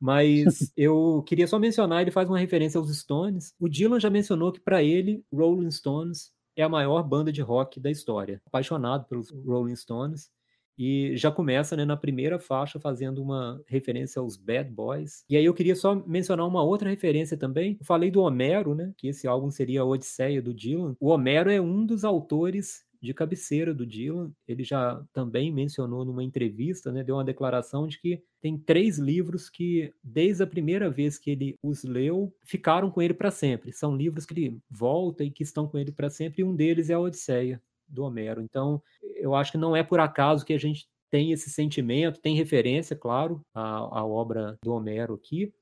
[0.00, 3.54] Mas eu queria só mencionar, ele faz uma referência aos Stones.
[3.60, 7.80] O Dylan já mencionou que para ele, Rolling Stones é a maior banda de rock
[7.80, 8.40] da história.
[8.46, 10.30] Apaixonado pelos Rolling Stones.
[10.78, 15.24] E já começa né, na primeira faixa fazendo uma referência aos Bad Boys.
[15.28, 17.76] E aí eu queria só mencionar uma outra referência também.
[17.78, 18.92] Eu falei do Homero, né?
[18.96, 20.96] Que esse álbum seria a Odisseia do Dylan.
[20.98, 24.30] O Homero é um dos autores de cabeceira do Dylan.
[24.46, 29.50] Ele já também mencionou numa entrevista, né, deu uma declaração de que tem três livros
[29.50, 33.72] que, desde a primeira vez que ele os leu, ficaram com ele para sempre.
[33.72, 36.88] São livros que ele volta e que estão com ele para sempre, e um deles
[36.90, 38.40] é a Odisseia do Homero.
[38.40, 38.80] Então,
[39.16, 42.96] eu acho que não é por acaso que a gente tem esse sentimento, tem referência,
[42.96, 45.52] claro, à, à obra do Homero aqui,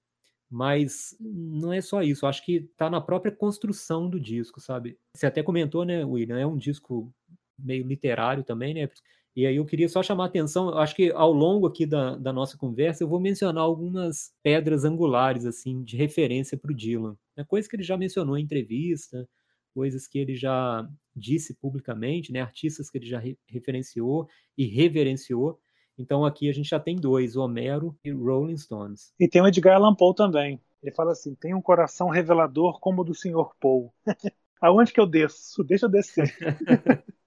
[0.49, 2.27] mas não é só isso.
[2.27, 4.99] Acho que está na própria construção do disco, sabe?
[5.17, 6.39] Você até comentou, né, William?
[6.39, 7.13] É um disco
[7.63, 8.89] meio literário também, né?
[9.35, 12.33] E aí eu queria só chamar a atenção, acho que ao longo aqui da, da
[12.33, 17.17] nossa conversa eu vou mencionar algumas pedras angulares, assim, de referência para o Dylan.
[17.37, 17.45] Né?
[17.45, 19.29] Coisas que ele já mencionou em entrevista,
[19.73, 22.41] coisas que ele já disse publicamente, né?
[22.41, 25.61] Artistas que ele já re referenciou e reverenciou.
[25.97, 29.13] Então aqui a gente já tem dois, Homero e Rolling Stones.
[29.19, 30.61] E tem o Edgar Allan Poe também.
[30.83, 33.51] Ele fala assim: tem um coração revelador como o do Sr.
[33.61, 33.91] Poe.
[34.61, 35.63] Aonde que eu desço?
[35.63, 36.35] Deixa eu descer.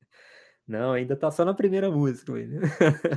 [0.67, 2.34] Não, ainda tá só na primeira música.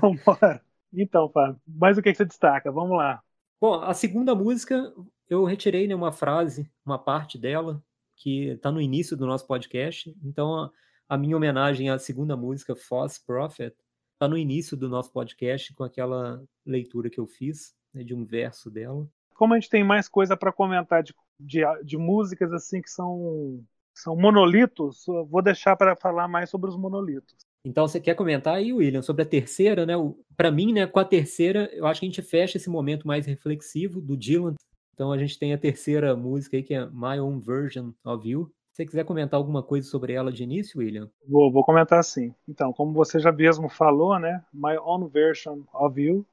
[0.01, 0.63] Vambora.
[0.99, 2.71] Então, Fábio, mais o que, que você destaca?
[2.71, 3.21] Vamos lá.
[3.61, 4.95] Bom, a segunda música
[5.29, 7.83] eu retirei né, uma frase, uma parte dela,
[8.15, 10.17] que está no início do nosso podcast.
[10.25, 10.71] Então, a,
[11.09, 13.77] a minha homenagem à segunda música, False Prophet,
[14.17, 18.25] Está no início do nosso podcast com aquela leitura que eu fiz né, de um
[18.25, 19.07] verso dela.
[19.35, 23.63] Como a gente tem mais coisa para comentar de, de, de, músicas assim que são
[23.97, 25.07] São monolitos.
[25.29, 27.35] Vou deixar para falar mais sobre os monolitos.
[27.65, 29.95] Então, você quer comentar aí, William, sobre a terceira, né?
[30.37, 33.27] Para mim, né, com a terceira, eu acho que a gente fecha esse momento mais
[33.27, 34.55] reflexivo do Dylan.
[34.95, 38.53] Então, a gente tem a terceira música aí, que é My Own Version of You.
[38.71, 41.11] Se você quiser comentar alguma coisa sobre ela de início, William?
[41.27, 42.35] Vou, vou comentar sim.
[42.47, 44.45] Então, como você já mesmo falou, né?
[44.53, 46.27] My Own Version of You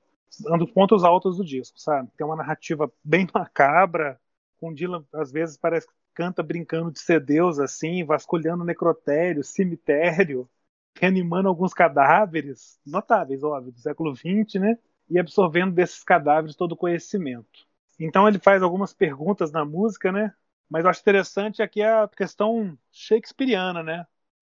[0.47, 2.09] um dos pontos altos do disco, sabe?
[2.17, 4.19] Tem uma narrativa bem macabra,
[4.59, 10.49] com Dylan, às vezes, parece que canta brincando de ser Deus, assim, vasculhando necrotério, cemitério,
[10.99, 14.77] reanimando alguns cadáveres, notáveis, óbvio, do século XX, né?
[15.09, 17.67] E absorvendo desses cadáveres todo o conhecimento.
[17.99, 20.33] Então ele faz algumas perguntas na música, né?
[20.69, 23.95] Mas eu acho interessante aqui a questão shakespeariana, né?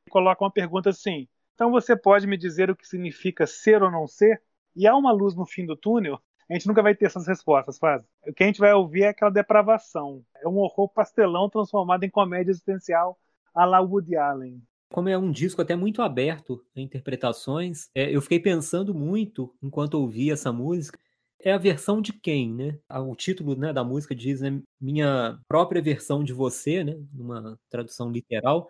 [0.05, 3.91] Ele coloca uma pergunta assim: então você pode me dizer o que significa ser ou
[3.91, 4.41] não ser?
[4.75, 6.21] E há uma luz no fim do túnel?
[6.51, 8.03] A gente nunca vai ter essas respostas, faz.
[8.27, 10.21] O que a gente vai ouvir é aquela depravação.
[10.43, 13.17] É um horror pastelão transformado em comédia existencial
[13.55, 14.61] à la Woody Allen
[14.91, 19.93] como é um disco até muito aberto em interpretações, é, eu fiquei pensando muito enquanto
[19.95, 20.99] ouvia essa música.
[21.39, 22.77] É a versão de quem, né?
[22.87, 26.99] Ah, o título né, da música diz, né, minha própria versão de você, né?
[27.13, 28.69] Numa tradução literal.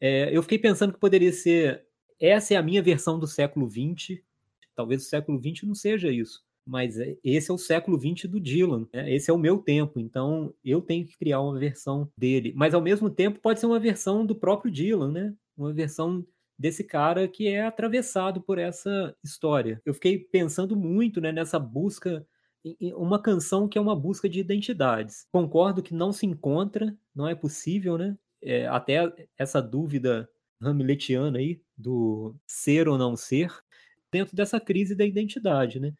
[0.00, 1.86] É, eu fiquei pensando que poderia ser
[2.20, 4.20] essa é a minha versão do século XX.
[4.74, 8.40] Talvez o século XX não seja isso, mas é, esse é o século XX do
[8.40, 8.86] Dylan.
[8.92, 9.14] Né?
[9.14, 12.52] Esse é o meu tempo, então eu tenho que criar uma versão dele.
[12.56, 15.34] Mas ao mesmo tempo pode ser uma versão do próprio Dylan, né?
[15.56, 16.26] uma versão
[16.58, 19.80] desse cara que é atravessado por essa história.
[19.84, 22.26] Eu fiquei pensando muito né, nessa busca,
[22.96, 25.26] uma canção que é uma busca de identidades.
[25.32, 28.16] Concordo que não se encontra, não é possível, né?
[28.42, 30.28] É, até essa dúvida
[30.60, 33.50] hamletiana aí do ser ou não ser,
[34.12, 35.92] dentro dessa crise da identidade, né?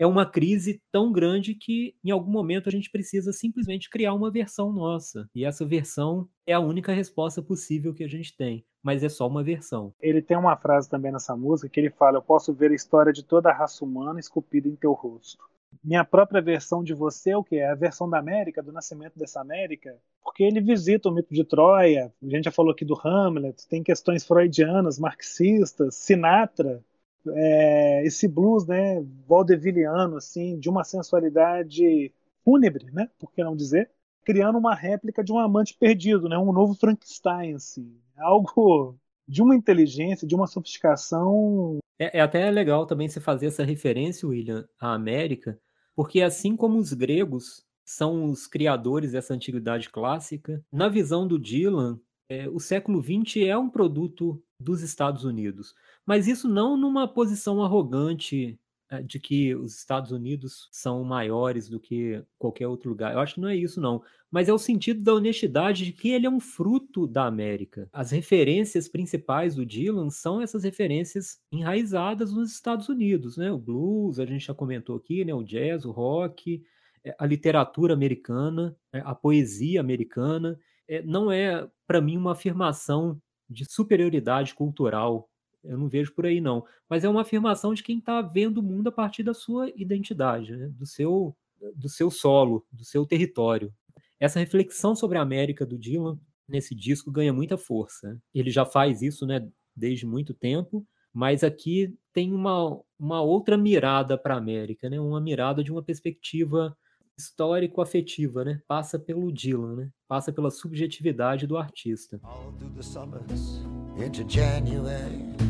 [0.00, 4.30] É uma crise tão grande que em algum momento a gente precisa simplesmente criar uma
[4.30, 5.28] versão nossa.
[5.34, 9.28] E essa versão é a única resposta possível que a gente tem, mas é só
[9.28, 9.92] uma versão.
[10.00, 13.12] Ele tem uma frase também nessa música que ele fala: Eu posso ver a história
[13.12, 15.44] de toda a raça humana esculpida em teu rosto.
[15.84, 17.68] Minha própria versão de você, o que é?
[17.68, 22.10] A versão da América, do nascimento dessa América, porque ele visita o mito de Troia,
[22.22, 26.82] a gente já falou aqui do Hamlet, tem questões freudianas, marxistas, Sinatra,
[27.28, 32.12] é, esse blues, né, vaudevilliano, assim, de uma sensualidade
[32.44, 33.90] fúnebre, né, por que não dizer,
[34.24, 39.54] criando uma réplica de um amante perdido, né, um novo Frankenstein, assim, algo de uma
[39.54, 41.78] inteligência, de uma sofisticação.
[41.98, 45.58] É, é até legal também você fazer essa referência, William, à América,
[45.94, 51.98] porque assim como os gregos são os criadores dessa antiguidade clássica, na visão do Dylan,
[52.28, 55.74] é, o século XX é um produto dos Estados Unidos.
[56.10, 58.58] Mas isso não numa posição arrogante
[58.90, 63.12] é, de que os Estados Unidos são maiores do que qualquer outro lugar.
[63.12, 64.02] Eu acho que não é isso, não.
[64.28, 67.88] Mas é o sentido da honestidade de que ele é um fruto da América.
[67.92, 73.52] As referências principais do Dylan são essas referências enraizadas nos Estados Unidos, né?
[73.52, 75.32] O blues, a gente já comentou aqui, né?
[75.32, 76.60] O jazz, o rock,
[77.04, 79.00] é, a literatura americana, né?
[79.04, 80.58] a poesia americana.
[80.88, 85.29] É, não é, para mim, uma afirmação de superioridade cultural.
[85.62, 86.64] Eu não vejo por aí, não.
[86.88, 90.56] Mas é uma afirmação de quem está vendo o mundo a partir da sua identidade,
[90.56, 90.68] né?
[90.68, 91.36] do, seu,
[91.74, 93.72] do seu solo, do seu território.
[94.18, 96.18] Essa reflexão sobre a América do Dylan
[96.48, 98.20] nesse disco ganha muita força.
[98.34, 104.18] Ele já faz isso né, desde muito tempo, mas aqui tem uma, uma outra mirada
[104.18, 105.00] para a América, né?
[105.00, 106.76] uma mirada de uma perspectiva
[107.16, 108.62] histórico-afetiva, né?
[108.66, 109.90] Passa pelo Dylan, né?
[110.08, 112.18] Passa pela subjetividade do artista.
[112.22, 113.62] All through the summers
[113.98, 115.49] into January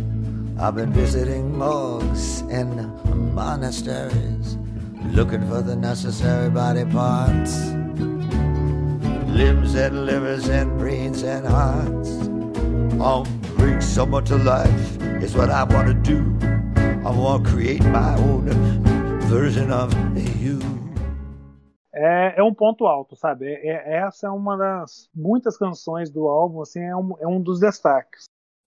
[0.63, 2.95] I've been visiting monks and
[3.35, 4.59] monasteries
[5.07, 7.57] looking for the necessary body parts
[9.27, 12.11] limbs and livers and brains and hearts
[13.01, 13.25] I'll
[13.57, 16.21] bring someone to life is what I want to do
[17.07, 18.45] I want to create my own
[19.31, 19.95] version of
[20.39, 20.61] you
[21.95, 23.47] é, é um ponto alto, sabe?
[23.47, 27.43] É, é, essa é uma das muitas canções do álbum, assim, é um, é um
[27.43, 28.25] dos destaques.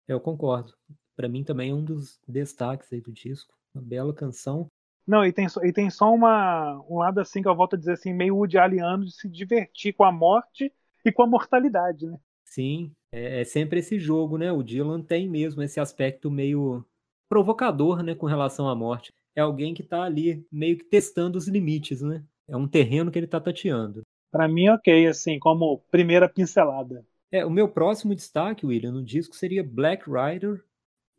[0.08, 0.73] Eu concordo.
[1.19, 3.53] Para mim também é um dos destaques aí do disco.
[3.75, 4.67] Uma bela canção.
[5.05, 7.91] Não, e tem, e tem só uma, um lado assim que eu volto a dizer
[7.91, 10.71] assim, meio Woody Allen de se divertir com a morte
[11.03, 12.17] e com a mortalidade, né?
[12.45, 14.49] Sim, é, é sempre esse jogo, né?
[14.49, 16.86] O Dylan tem mesmo esse aspecto meio
[17.27, 19.12] provocador, né, com relação à morte.
[19.36, 22.23] É alguém que tá ali meio que testando os limites, né?
[22.47, 24.03] é um terreno que ele está tateando.
[24.32, 27.05] Para mim, ok, assim, como primeira pincelada.
[27.32, 30.63] É, o meu próximo destaque, William, no disco seria Black Rider.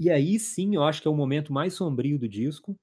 [0.00, 2.74] E aí sim, eu acho que é o momento mais sombrio do disco.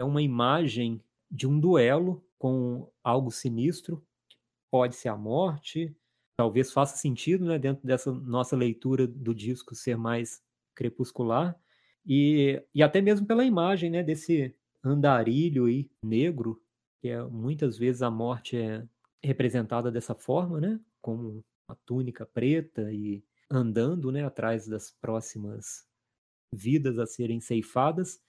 [0.00, 4.06] É uma imagem de um duelo com algo sinistro.
[4.70, 5.96] Pode ser a morte,
[6.38, 10.42] talvez faça sentido, né, dentro dessa nossa leitura do disco ser mais
[10.76, 11.60] crepuscular,
[12.06, 16.62] e, e até mesmo pela imagem, né, desse andarilho aí, negro,
[17.02, 18.86] que é, muitas vezes a morte é
[19.22, 25.89] representada dessa forma, né, como uma túnica preta e andando, né, atrás das próximas
[26.52, 28.20] vidas a serem ceifadas,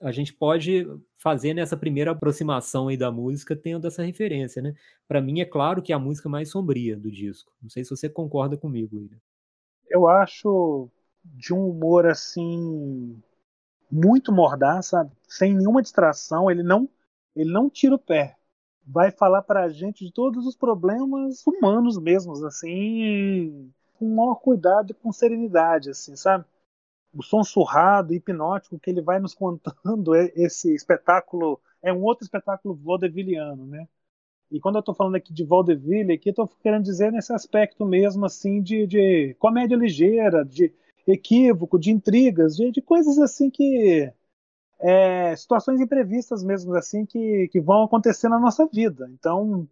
[0.00, 0.86] a gente pode
[1.18, 4.74] fazer nessa primeira aproximação aí da música tendo essa referência, né?
[5.06, 7.52] Para mim é claro que é a música mais sombria do disco.
[7.62, 9.18] Não sei se você concorda comigo, William.
[9.88, 10.88] Eu acho
[11.22, 13.20] de um humor assim
[13.90, 15.10] muito mordaz, sabe?
[15.28, 16.88] Sem nenhuma distração, ele não
[17.36, 18.36] ele não tira o pé.
[18.86, 24.94] Vai falar pra gente de todos os problemas humanos mesmos, assim, com maior cuidado e
[24.94, 26.44] com serenidade, assim, sabe?
[27.12, 32.74] O som surrado, hipnótico que ele vai nos contando esse espetáculo é um outro espetáculo
[32.74, 33.88] vaudevilliano, né?
[34.50, 38.26] E quando eu estou falando aqui de vaudeville, aqui estou querendo dizer nesse aspecto mesmo
[38.26, 40.72] assim de, de comédia ligeira, de
[41.06, 44.12] equívoco, de intrigas, de, de coisas assim que
[44.80, 49.08] é, situações imprevistas mesmo assim que, que vão acontecer na nossa vida.
[49.12, 49.68] Então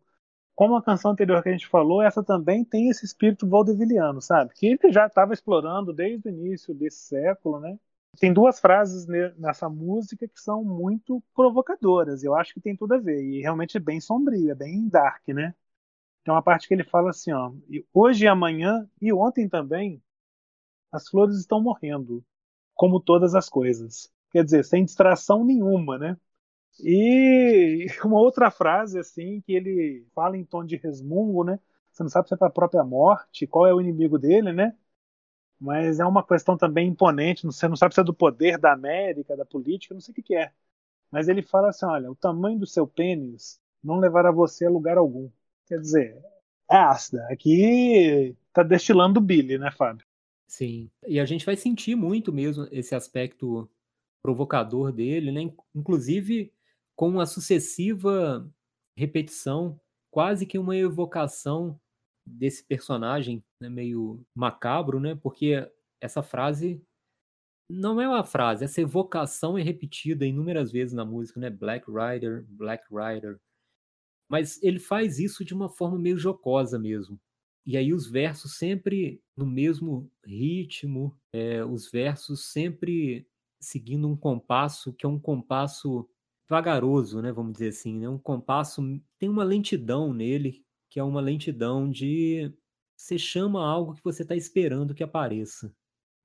[0.59, 4.53] como a canção anterior que a gente falou, essa também tem esse espírito vaudevilliano, sabe?
[4.53, 7.79] Que ele já estava explorando desde o início desse século, né?
[8.19, 9.07] Tem duas frases
[9.39, 12.25] nessa música que são muito provocadoras.
[12.25, 13.23] Eu acho que tem tudo a ver.
[13.23, 15.55] E realmente é bem sombrio, é bem dark, né?
[16.25, 17.53] Tem uma parte que ele fala assim, ó.
[17.95, 20.03] Hoje e amanhã, e ontem também,
[20.91, 22.25] as flores estão morrendo,
[22.75, 24.11] como todas as coisas.
[24.33, 26.17] Quer dizer, sem distração nenhuma, né?
[26.81, 31.59] E uma outra frase, assim, que ele fala em tom de resmungo, né?
[31.93, 34.77] Você não sabe se é para a própria morte, qual é o inimigo dele, né?
[35.61, 39.37] Mas é uma questão também imponente, você não sabe se é do poder da América,
[39.37, 40.53] da política, não sei o que, que é.
[41.11, 44.99] Mas ele fala assim: olha, o tamanho do seu pênis não levará você a lugar
[44.99, 45.29] algum.
[45.67, 46.23] Quer dizer,
[46.71, 47.27] é ácida.
[47.31, 50.07] Aqui tá destilando Billy, né, Fábio?
[50.47, 50.91] Sim.
[51.07, 53.69] E a gente vai sentir muito mesmo esse aspecto
[54.23, 55.53] provocador dele, né?
[55.75, 56.53] Inclusive
[56.99, 58.53] com uma sucessiva
[58.99, 59.81] repetição,
[60.13, 61.81] quase que uma evocação
[62.27, 65.15] desse personagem né, meio macabro, né?
[65.15, 65.71] Porque
[66.03, 66.83] essa frase
[67.71, 71.49] não é uma frase, essa evocação é repetida inúmeras vezes na música, né?
[71.49, 73.39] Black Rider, Black Rider.
[74.29, 77.17] Mas ele faz isso de uma forma meio jocosa mesmo.
[77.65, 83.25] E aí os versos sempre no mesmo ritmo, é, os versos sempre
[83.63, 86.09] seguindo um compasso que é um compasso
[86.49, 88.09] vagaroso, né, vamos dizer assim, né?
[88.09, 88.83] Um compasso
[89.19, 92.53] tem uma lentidão nele, que é uma lentidão de
[92.97, 95.73] você chama algo que você está esperando que apareça,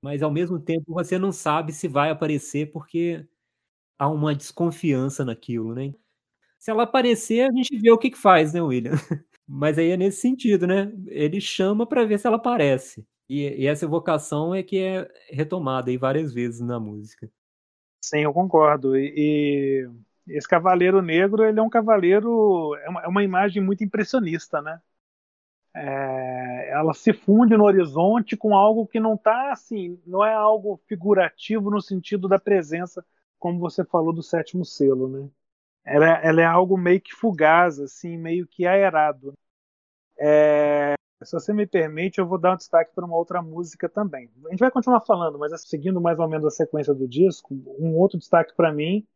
[0.02, 3.26] mas ao mesmo tempo você não sabe se vai aparecer porque
[3.98, 5.94] há uma desconfiança naquilo, né?
[6.58, 8.92] Se ela aparecer, a gente vê o que, que faz, né, William?
[9.46, 10.92] Mas aí é nesse sentido, né?
[11.08, 13.06] Ele chama para ver se ela aparece.
[13.28, 17.30] E, e, essa evocação é que é retomada aí várias vezes na música.
[18.02, 18.96] Sim, eu concordo.
[18.96, 19.90] E, e
[20.28, 24.80] esse cavaleiro negro, ele é um cavaleiro, é uma, é uma imagem muito impressionista, né?
[25.76, 30.80] É, ela se funde no horizonte com algo que não está assim, não é algo
[30.86, 33.04] figurativo no sentido da presença,
[33.38, 35.28] como você falou do sétimo selo, né?
[35.84, 39.34] Ela, ela é algo meio que fugaz, assim, meio que aerado.
[40.18, 44.30] É, se você me permite, eu vou dar um destaque para uma outra música também.
[44.46, 47.96] A gente vai continuar falando, mas seguindo mais ou menos a sequência do disco, um
[47.96, 49.06] outro destaque para mim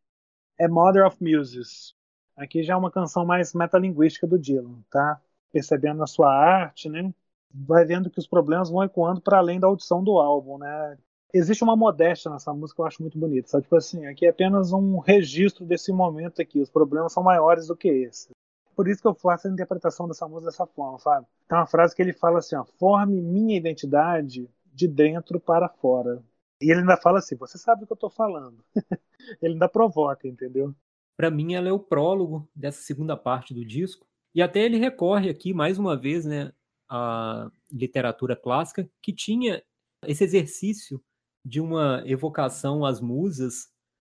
[0.59, 1.95] é Mother of Muses.
[2.37, 5.21] Aqui já é uma canção mais metalinguística do Dylan, tá?
[5.53, 7.13] Percebendo a sua arte, né?
[7.53, 10.99] Vai vendo que os problemas vão ecoando para além da audição do álbum, né?
[11.33, 13.65] Existe uma modéstia nessa música que eu acho muito bonita, sabe?
[13.65, 17.77] Tipo assim, aqui é apenas um registro desse momento aqui, os problemas são maiores do
[17.77, 18.31] que esse.
[18.75, 21.27] Por isso que eu faço a interpretação dessa música dessa forma, sabe?
[21.49, 26.23] Tem uma frase que ele fala assim, ó, forme minha identidade de dentro para fora.
[26.61, 28.65] E ele ainda fala assim: você sabe o que eu estou falando.
[29.41, 30.75] ele ainda provoca, entendeu?
[31.17, 34.07] Para mim, ela é o prólogo dessa segunda parte do disco.
[34.35, 36.53] E até ele recorre aqui, mais uma vez, né,
[36.89, 39.63] à literatura clássica, que tinha
[40.07, 41.03] esse exercício
[41.45, 43.69] de uma evocação às musas,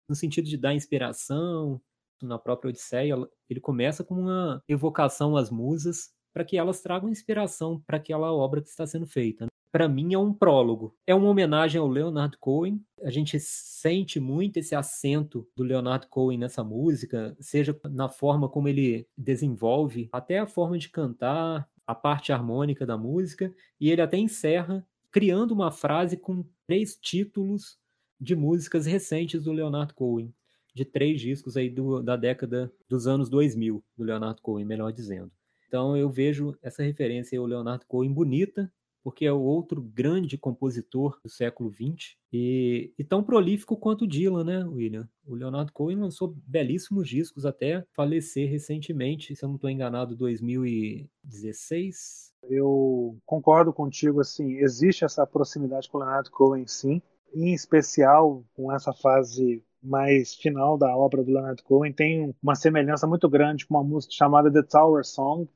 [0.08, 1.80] no sentido de dar inspiração.
[2.20, 3.14] Na própria Odisseia,
[3.48, 8.60] ele começa com uma evocação às musas para que elas tragam inspiração para aquela obra
[8.60, 10.96] que está sendo feita para mim é um prólogo.
[11.06, 12.80] É uma homenagem ao Leonard Cohen.
[13.02, 18.68] A gente sente muito esse acento do Leonard Cohen nessa música, seja na forma como
[18.68, 24.16] ele desenvolve, até a forma de cantar, a parte harmônica da música, e ele até
[24.16, 27.78] encerra criando uma frase com três títulos
[28.20, 30.34] de músicas recentes do Leonard Cohen,
[30.74, 35.30] de três discos aí do, da década dos anos 2000 do Leonard Cohen, melhor dizendo.
[35.68, 38.72] Então eu vejo essa referência ao Leonardo Cohen bonita,
[39.08, 44.06] porque é o outro grande compositor do século XX e, e, tão prolífico quanto o
[44.06, 45.08] Dylan, né, William?
[45.26, 52.34] O Leonardo Cohen lançou belíssimos discos até falecer recentemente, se eu não estou enganado, 2016.
[52.50, 57.00] Eu concordo contigo, assim, existe essa proximidade com o Leonardo Cohen, sim,
[57.34, 63.06] em especial com essa fase mais final da obra do Leonard Cohen tem uma semelhança
[63.06, 65.48] muito grande com uma música chamada The Tower Song.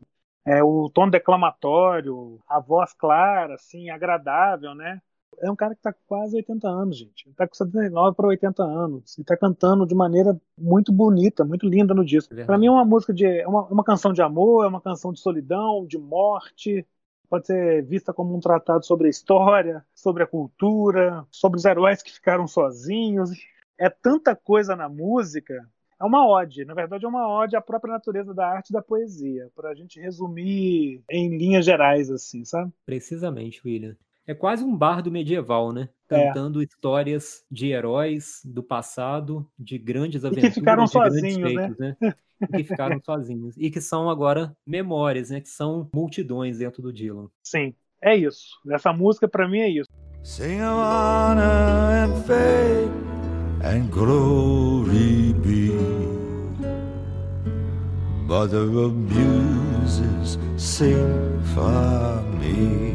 [0.44, 5.00] É o tom declamatório, a voz clara, assim, agradável, né?
[5.40, 7.24] É um cara que está com quase 80 anos, gente.
[7.24, 9.16] Ele está com 79 para 80 anos.
[9.16, 12.34] E está cantando de maneira muito bonita, muito linda no disco.
[12.34, 13.24] É para mim é uma música de.
[13.24, 16.86] É uma, uma canção de amor, é uma canção de solidão, de morte,
[17.28, 22.02] pode ser vista como um tratado sobre a história, sobre a cultura, sobre os heróis
[22.02, 23.30] que ficaram sozinhos
[23.82, 25.68] é tanta coisa na música.
[26.02, 28.82] É uma ode, na verdade é uma ode à própria natureza da arte e da
[28.82, 32.72] poesia, para a gente resumir em linhas gerais, assim, sabe?
[32.84, 33.96] Precisamente, William.
[34.26, 35.88] É quase um bardo medieval, né?
[36.10, 36.26] É.
[36.26, 36.64] Cantando é.
[36.64, 41.96] histórias de heróis do passado, de grandes aventuras, e que ficaram sozinhos, feitos, né?
[42.00, 42.14] né?
[42.40, 43.54] E que ficaram sozinhos.
[43.56, 45.40] E que são agora memórias, né?
[45.40, 47.28] Que são multidões dentro do Dylan.
[47.44, 48.60] Sim, é isso.
[48.70, 49.88] Essa música para mim é isso.
[50.24, 51.42] Sing of honor
[51.90, 52.90] and faith
[53.64, 55.71] and glory be.
[58.32, 62.94] Mother of muses, sing for me.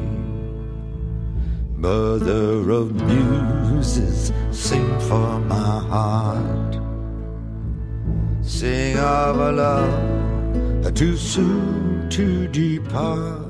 [1.75, 6.79] Mother of muses, sing for my heart.
[8.41, 13.45] Sing of a love too soon to depart.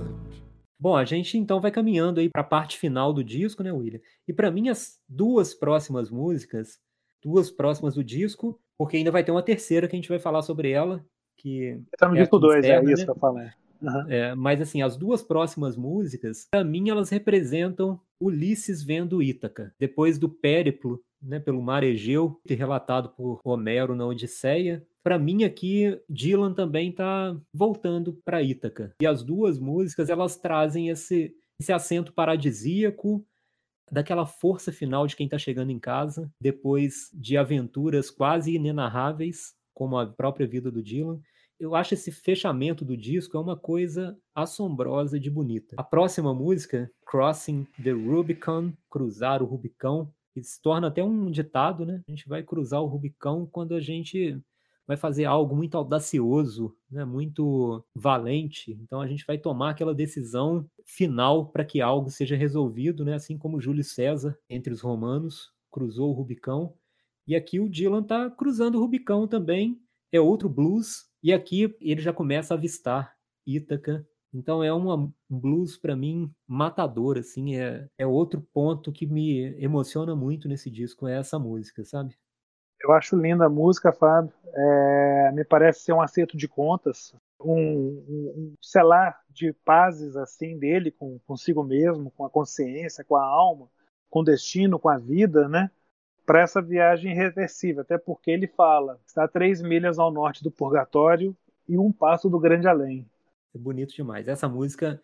[0.78, 4.02] Bom, a gente então vai caminhando aí para a parte final do disco, né, William?
[4.28, 6.82] E para mim as duas próximas músicas
[7.24, 10.42] duas próximas do disco, porque ainda vai ter uma terceira que a gente vai falar
[10.42, 11.06] sobre ela.
[11.48, 13.06] Que tá no é disco 2, é isso né?
[13.06, 13.50] que eu falei.
[13.82, 14.10] Uhum.
[14.10, 19.74] É, mas assim, as duas próximas músicas, para mim, elas representam Ulisses vendo Ítaca.
[19.80, 26.00] Depois do périplo né, pelo mar Egeu, relatado por Homero na Odisseia, para mim aqui
[26.10, 28.94] Dylan também está voltando para Ítaca.
[29.02, 33.26] E as duas músicas elas trazem esse, esse acento paradisíaco
[33.92, 39.98] daquela força final de quem está chegando em casa, depois de aventuras quase inenarráveis, como
[39.98, 41.22] a própria vida do Dylan.
[41.60, 45.76] Eu acho esse fechamento do disco é uma coisa assombrosa de bonita.
[45.78, 51.86] A próxima música, Crossing the Rubicon, Cruzar o Rubicão, que se torna até um ditado,
[51.86, 52.04] né?
[52.08, 54.40] A gente vai cruzar o Rubicão quando a gente
[54.86, 58.72] vai fazer algo muito audacioso, né, muito valente.
[58.82, 63.38] Então a gente vai tomar aquela decisão final para que algo seja resolvido, né, assim
[63.38, 66.74] como Júlio César entre os romanos cruzou o Rubicão.
[67.28, 69.80] E aqui o Dylan está cruzando o Rubicão também.
[70.12, 73.14] É outro blues e aqui ele já começa a avistar
[73.46, 74.06] Ítaca.
[74.34, 79.56] Então é uma, um blues para mim matador, assim, é, é outro ponto que me
[79.62, 82.18] emociona muito nesse disco, é essa música, sabe?
[82.80, 84.32] Eu acho linda a música, Fábio.
[84.54, 90.58] É, me parece ser um acerto de contas, um, um, um, selar de pazes assim
[90.58, 93.68] dele com consigo mesmo, com a consciência, com a alma,
[94.10, 95.72] com o destino, com a vida, né?
[96.28, 100.52] Para essa viagem irreversível, até porque ele fala: está a três milhas ao norte do
[100.52, 101.36] purgatório
[101.68, 103.10] e um passo do grande além.
[103.56, 104.28] É bonito demais.
[104.28, 105.02] Essa música,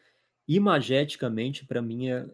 [0.47, 2.27] imageticamente, para mim é,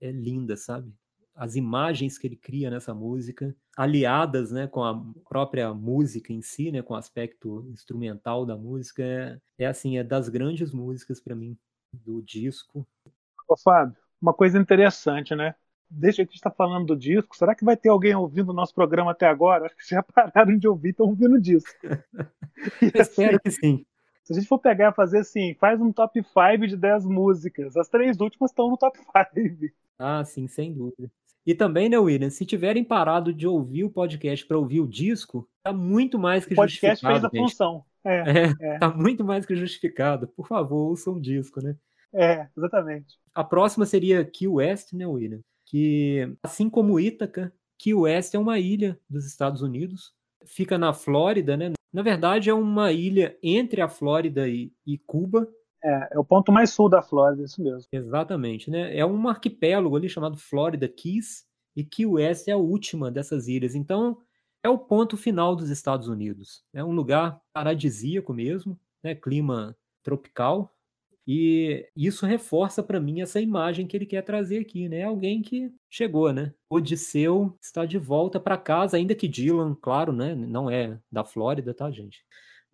[0.00, 0.90] é linda, sabe?
[1.36, 6.72] as imagens que ele cria nessa música, aliadas né, com a própria música em si,
[6.72, 11.36] né, com o aspecto instrumental da música, é, é assim, é das grandes músicas para
[11.36, 11.56] mim
[11.92, 12.86] do disco.
[13.46, 15.54] Ô Fábio, uma coisa interessante, né?
[15.88, 19.12] Deixa que está falando do disco, será que vai ter alguém ouvindo o nosso programa
[19.12, 19.66] até agora?
[19.66, 21.70] Acho que já pararam de ouvir, estão ouvindo o disco.
[22.82, 23.86] Espero assim, que sim.
[24.24, 27.76] Se a gente for pegar e fazer assim, faz um top 5 de 10 músicas.
[27.76, 29.72] As três últimas estão no top 5.
[29.98, 31.10] Ah, sim, sem dúvida.
[31.46, 35.48] E também, né, William, se tiverem parado de ouvir o podcast para ouvir o disco,
[35.62, 36.96] tá muito mais que justificado.
[36.96, 37.50] O podcast fez a gente.
[37.50, 37.84] função.
[38.04, 40.26] É, é, é, Tá muito mais que justificado.
[40.26, 41.76] Por favor, ouçam o disco, né?
[42.12, 43.16] É, exatamente.
[43.32, 45.40] A próxima seria Key West, né, William?
[45.66, 50.12] Que, assim como Ítaca, Key West é uma ilha dos Estados Unidos.
[50.46, 51.72] Fica na Flórida, né?
[51.92, 55.48] Na verdade, é uma ilha entre a Flórida e, e Cuba,
[55.82, 57.88] é, é o ponto mais sul da Flórida, isso mesmo.
[57.92, 58.96] Exatamente, né?
[58.96, 61.46] É um arquipélago ali chamado Florida Keys,
[61.76, 63.74] e Key West é a última dessas ilhas.
[63.74, 64.18] Então,
[64.62, 66.64] é o ponto final dos Estados Unidos.
[66.72, 69.14] É um lugar paradisíaco mesmo, né?
[69.14, 70.74] clima tropical.
[71.26, 75.02] E isso reforça para mim essa imagem que ele quer trazer aqui, né?
[75.02, 76.52] Alguém que chegou, né?
[76.70, 80.34] Odisseu está de volta para casa, ainda que Dylan, claro, né?
[80.34, 82.24] Não é da Flórida, tá, gente?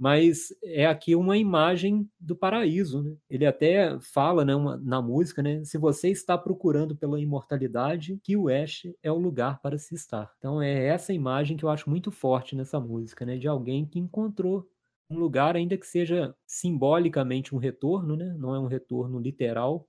[0.03, 3.15] mas é aqui uma imagem do paraíso, né?
[3.31, 8.37] Ele até fala, né, uma, na música, né, se você está procurando pela imortalidade, que
[8.37, 10.29] o West é o lugar para se estar.
[10.39, 14.01] Então é essa imagem que eu acho muito forte nessa música, né, de alguém que
[14.01, 14.69] encontrou
[15.13, 18.35] um lugar, ainda que seja simbolicamente um retorno, né?
[18.39, 19.87] Não é um retorno literal,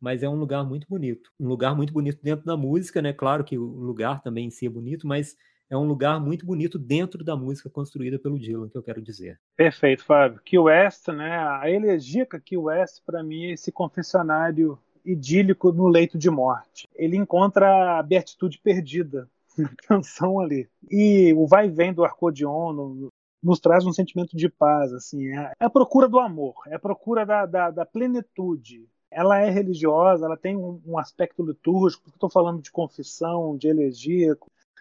[0.00, 1.30] mas é um lugar muito bonito.
[1.38, 3.12] Um lugar muito bonito dentro da música, né?
[3.12, 5.36] Claro que o lugar também em si é bonito, mas
[5.68, 9.38] é um lugar muito bonito dentro da música construída pelo Dylan, que eu quero dizer.
[9.56, 10.40] Perfeito, Fábio.
[10.44, 11.38] Key West, né?
[11.38, 16.88] A elegica Key West, para mim, é esse confessionário idílico no leito de morte.
[16.94, 20.68] Ele encontra a beatitude perdida na canção ali.
[20.90, 23.08] E o vai e vem do acordeon
[23.42, 27.24] nos traz um sentimento de paz, assim, é, a procura do amor, é a procura
[27.24, 28.86] da, da, da plenitude.
[29.10, 33.66] Ela é religiosa, ela tem um, um aspecto litúrgico, porque estou falando de confissão, de
[33.66, 34.36] elegia,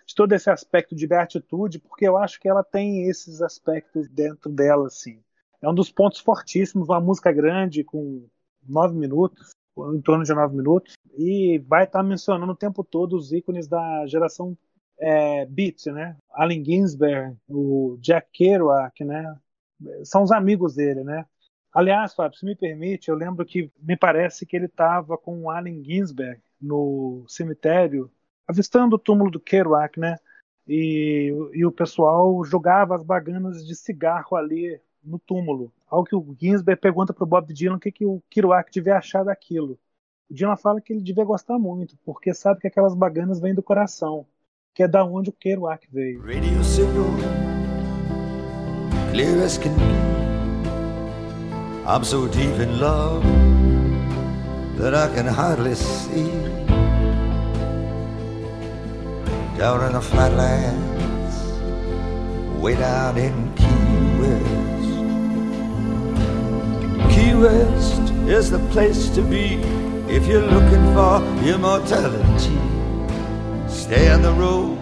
[0.06, 4.52] de todo esse aspecto de beatitude, porque eu acho que ela tem esses aspectos dentro
[4.52, 5.20] dela, assim.
[5.62, 8.26] É um dos pontos fortíssimos, uma música grande, com
[8.68, 13.16] nove minutos, em torno de nove minutos, e vai estar tá mencionando o tempo todo
[13.16, 14.58] os ícones da geração
[15.00, 16.18] é, Beat, né?
[16.32, 19.36] Allen Ginsberg, o Jack Kerouac, né?
[20.04, 21.26] São os amigos dele, né?
[21.72, 25.50] Aliás, Fábio, se me permite, eu lembro que me parece que ele estava com o
[25.50, 28.12] Allen Ginsberg no cemitério,
[28.48, 30.18] avistando o túmulo do Kerouac, né?
[30.68, 35.72] E, e o pessoal jogava as baganas de cigarro ali no túmulo.
[35.88, 38.98] Ao que o Ginsberg pergunta para o Bob Dylan o que, que o Kerouac devia
[38.98, 39.80] achar daquilo.
[40.30, 43.64] O Dylan fala que ele devia gostar muito, porque sabe que aquelas baganas vêm do
[43.64, 44.28] coração
[44.80, 46.22] que é da onde o Kerouac veio.
[46.22, 47.12] Radio signal,
[49.12, 49.84] clear as can be.
[51.86, 53.22] I'm so deep in love
[54.78, 56.32] that I can hardly see.
[59.58, 61.36] Down in the flatlands,
[62.62, 63.68] way down in Key
[64.22, 64.94] West.
[67.14, 69.60] Key West is the place to be
[70.08, 72.79] if you're looking for immortality.
[73.70, 74.78] Stay on the road,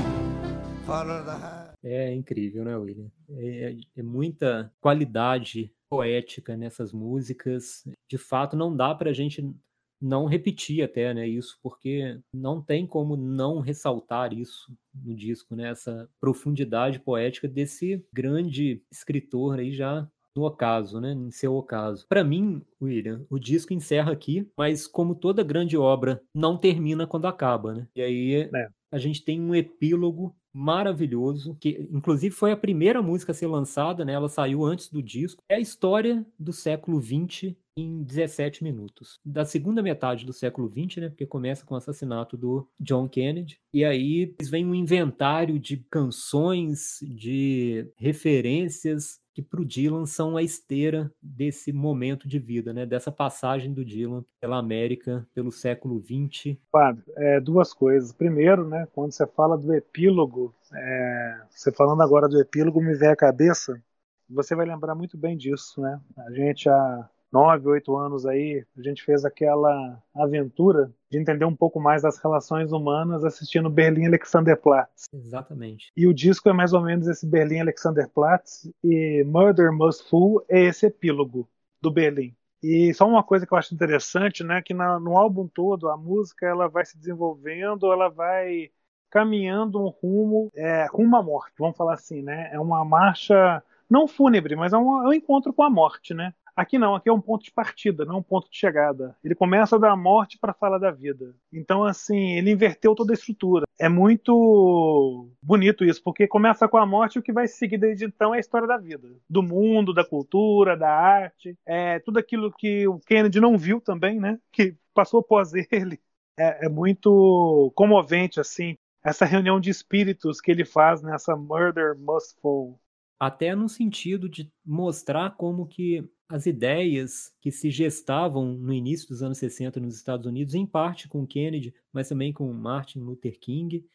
[0.86, 1.74] follow the high.
[1.84, 3.12] É incrível, né, William?
[3.30, 7.84] É, é, é, muita qualidade poética nessas músicas.
[8.10, 9.54] De fato, não dá para a gente
[10.02, 15.70] não repetir até, né, isso, porque não tem como não ressaltar isso no disco, né,
[15.70, 22.06] essa profundidade poética desse grande escritor aí já no ocaso, né, em seu ocaso.
[22.08, 27.26] Para mim, William, o disco encerra aqui, mas como toda grande obra, não termina quando
[27.26, 27.88] acaba, né?
[27.96, 28.70] E aí é.
[28.92, 34.04] A gente tem um epílogo maravilhoso, que inclusive foi a primeira música a ser lançada,
[34.04, 34.14] né?
[34.14, 35.44] Ela saiu antes do disco.
[35.48, 39.20] É a história do século XX em 17 minutos.
[39.24, 41.10] Da segunda metade do século XX, né?
[41.10, 43.60] Porque começa com o assassinato do John Kennedy.
[43.72, 50.42] E aí vem um inventário de canções, de referências que para o Dylan são a
[50.42, 52.88] esteira desse momento de vida, né?
[52.88, 56.58] dessa passagem do Dylan pela América, pelo século XX.
[56.72, 58.12] Fábio, é, duas coisas.
[58.12, 63.10] Primeiro, né, quando você fala do epílogo, é, você falando agora do epílogo, me vem
[63.10, 63.80] à cabeça,
[64.28, 65.80] você vai lembrar muito bem disso.
[65.82, 66.02] Né?
[66.18, 71.56] A gente, há nove, oito anos aí, a gente fez aquela aventura de entender um
[71.56, 75.06] pouco mais das relações humanas assistindo Berlim Alexanderplatz.
[75.14, 75.92] Exatamente.
[75.96, 80.66] E o disco é mais ou menos esse Berlim Alexanderplatz e Murder Must Fool é
[80.66, 81.48] esse epílogo
[81.82, 82.36] do Berlim.
[82.62, 85.96] E só uma coisa que eu acho interessante, né, que na, no álbum todo a
[85.96, 88.72] música ela vai se desenvolvendo, ela vai
[89.10, 92.50] caminhando um rumo, é, rumo à morte, vamos falar assim, né?
[92.52, 96.34] É uma marcha não fúnebre, mas é um, é um encontro com a morte, né?
[96.58, 99.16] Aqui não, aqui é um ponto de partida, não um ponto de chegada.
[99.24, 101.36] Ele começa da morte para falar da vida.
[101.54, 103.68] Então, assim, ele inverteu toda a estrutura.
[103.80, 108.06] É muito bonito isso, porque começa com a morte e o que vai seguir desde
[108.06, 112.52] então é a história da vida, do mundo, da cultura, da arte, é tudo aquilo
[112.52, 114.40] que o Kennedy não viu também, né?
[114.52, 116.00] Que passou após ele.
[116.40, 122.36] É, é muito comovente, assim, essa reunião de espíritos que ele faz nessa Murder Must
[122.42, 122.80] Fall
[123.20, 129.24] até no sentido de mostrar como que as ideias que se gestavam no início dos
[129.24, 133.86] anos 60 nos Estados Unidos, em parte com Kennedy, mas também com Martin Luther King,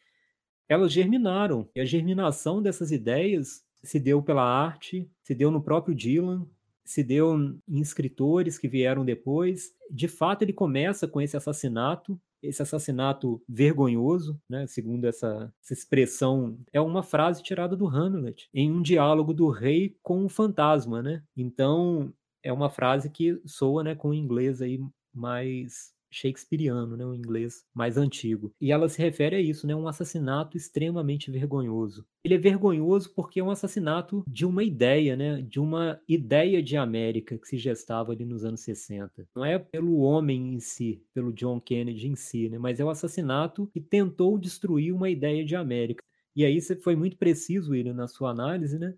[0.67, 1.69] elas germinaram.
[1.75, 6.47] E a germinação dessas ideias se deu pela arte, se deu no próprio Dylan,
[6.83, 9.73] se deu em escritores que vieram depois.
[9.89, 16.59] De fato, ele começa com esse assassinato esse assassinato vergonhoso, né, segundo essa, essa, expressão,
[16.73, 21.23] é uma frase tirada do Hamlet, em um diálogo do rei com o fantasma, né?
[21.37, 22.13] Então,
[22.43, 24.79] é uma frase que soa, né, com o inglês aí
[25.13, 28.53] mais shakespeariano, né, o inglês mais antigo.
[28.61, 32.05] E ela se refere a isso, né, um assassinato extremamente vergonhoso.
[32.23, 36.77] Ele é vergonhoso porque é um assassinato de uma ideia, né, de uma ideia de
[36.77, 39.27] América que se gestava ali nos anos 60.
[39.35, 42.89] Não é pelo homem em si, pelo John Kennedy em si, né, mas é o
[42.89, 46.03] assassinato que tentou destruir uma ideia de América.
[46.35, 48.95] E aí você foi muito preciso, William, na sua análise, né?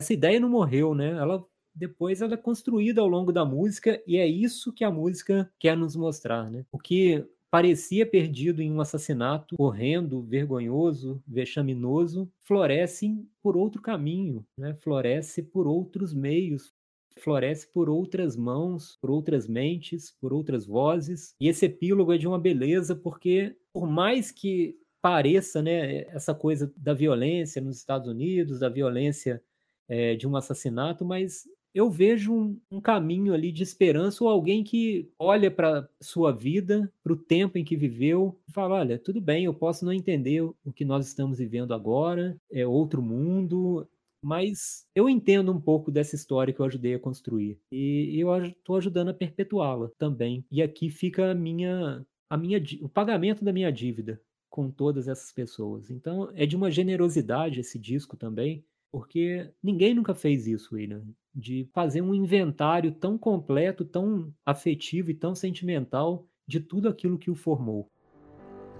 [0.00, 1.10] Essa ideia não morreu, né?
[1.10, 5.50] Ela depois ela é construída ao longo da música e é isso que a música
[5.58, 6.64] quer nos mostrar, né?
[6.70, 14.74] O que parecia perdido em um assassinato horrendo, vergonhoso, vexaminoso, floresce por outro caminho, né?
[14.80, 16.72] Floresce por outros meios,
[17.18, 21.34] floresce por outras mãos, por outras mentes, por outras vozes.
[21.40, 26.72] E esse epílogo é de uma beleza porque por mais que pareça, né, essa coisa
[26.76, 29.42] da violência nos Estados Unidos, da violência
[29.88, 31.44] é, de um assassinato, mas
[31.74, 36.92] eu vejo um, um, caminho ali de esperança ou alguém que olha para sua vida,
[37.02, 40.42] para o tempo em que viveu, e fala: olha, tudo bem, eu posso não entender
[40.42, 43.86] o que nós estamos vivendo agora, é outro mundo,
[44.22, 48.76] mas eu entendo um pouco dessa história que eu ajudei a construir e eu estou
[48.76, 50.44] ajudando a perpetuá-la também.
[50.50, 55.32] E aqui fica a minha, a minha, o pagamento da minha dívida com todas essas
[55.32, 55.90] pessoas.
[55.90, 61.02] Então é de uma generosidade esse disco também porque ninguém nunca fez isso, William,
[61.34, 67.30] de fazer um inventário tão completo, tão afetivo e tão sentimental de tudo aquilo que
[67.30, 67.90] o formou.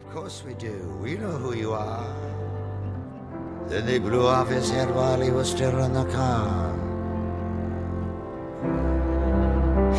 [0.04, 1.02] Of course we do.
[1.02, 2.04] We know who you are.
[3.68, 6.76] Then they blew off his head while he was still in the car.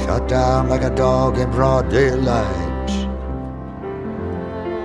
[0.05, 3.09] Shut down like a dog in broad daylight.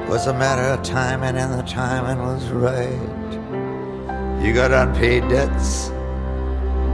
[0.09, 3.38] Was a matter of timing, and the timing was right.
[4.41, 5.91] You got unpaid debts.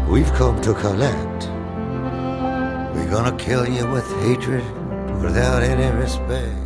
[0.09, 1.51] We've come to collect.
[2.95, 4.65] We're gonna kill you with hatred
[5.21, 6.57] without any respect.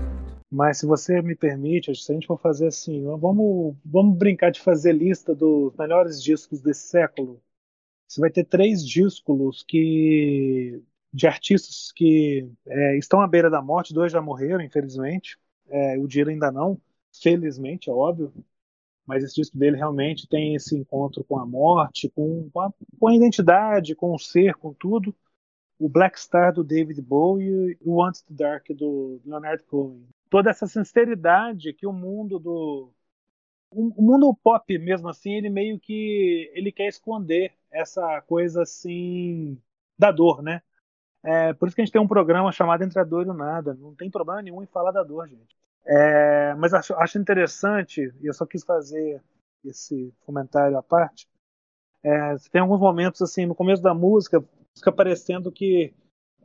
[0.49, 4.61] Mas se você me permite, se a gente for fazer assim, vamos, vamos brincar de
[4.61, 7.43] fazer lista dos melhores discos desse século.
[8.07, 10.81] Você vai ter três discos que
[11.13, 15.37] de artistas que é, estão à beira da morte, dois já morreram, infelizmente.
[15.69, 16.81] É, o Dylan ainda não,
[17.13, 18.33] felizmente, é óbvio
[19.09, 23.09] mas esse disco dele realmente tem esse encontro com a morte, com, com, a, com
[23.09, 25.17] a identidade, com o ser, com tudo.
[25.79, 30.07] O Black Star do David Bowie e o Want to Dark do Leonard Cohen.
[30.29, 32.93] Toda essa sinceridade que o mundo do
[33.71, 39.59] o mundo pop mesmo assim, ele meio que ele quer esconder essa coisa assim
[39.99, 40.63] da dor, né?
[41.23, 43.35] É, por isso que a gente tem um programa chamado Entre a Dor e o
[43.35, 43.75] Nada.
[43.75, 45.58] Não tem problema nenhum em falar da dor, gente.
[45.89, 49.23] É, mas acho, acho, interessante, e eu só quis fazer
[49.65, 51.27] esse comentário à parte.
[52.03, 54.45] É, tem alguns momentos, assim, no começo da música,
[54.77, 55.95] fica parecendo que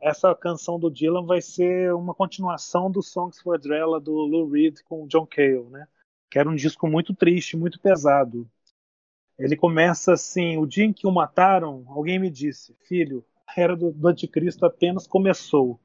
[0.00, 4.80] essa canção do Dylan vai ser uma continuação do Songs for Drella do Lou Reed
[4.84, 5.86] com John Cale, né?
[6.30, 8.48] Que era um disco muito triste, muito pesado.
[9.38, 13.76] Ele começa assim: o dia em que o mataram, alguém me disse, filho, a era
[13.76, 15.78] do, do anticristo apenas começou.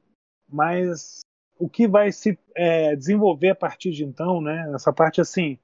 [0.48, 1.20] Mas
[1.60, 4.72] o que vai se é, desenvolver a partir de então, né?
[4.74, 5.58] Essa parte assim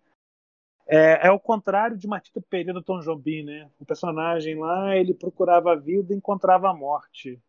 [0.86, 3.68] é, é o contrário de Matita Pereira do Tom Jobim, né?
[3.80, 7.40] O personagem lá ele procurava a vida e encontrava a morte.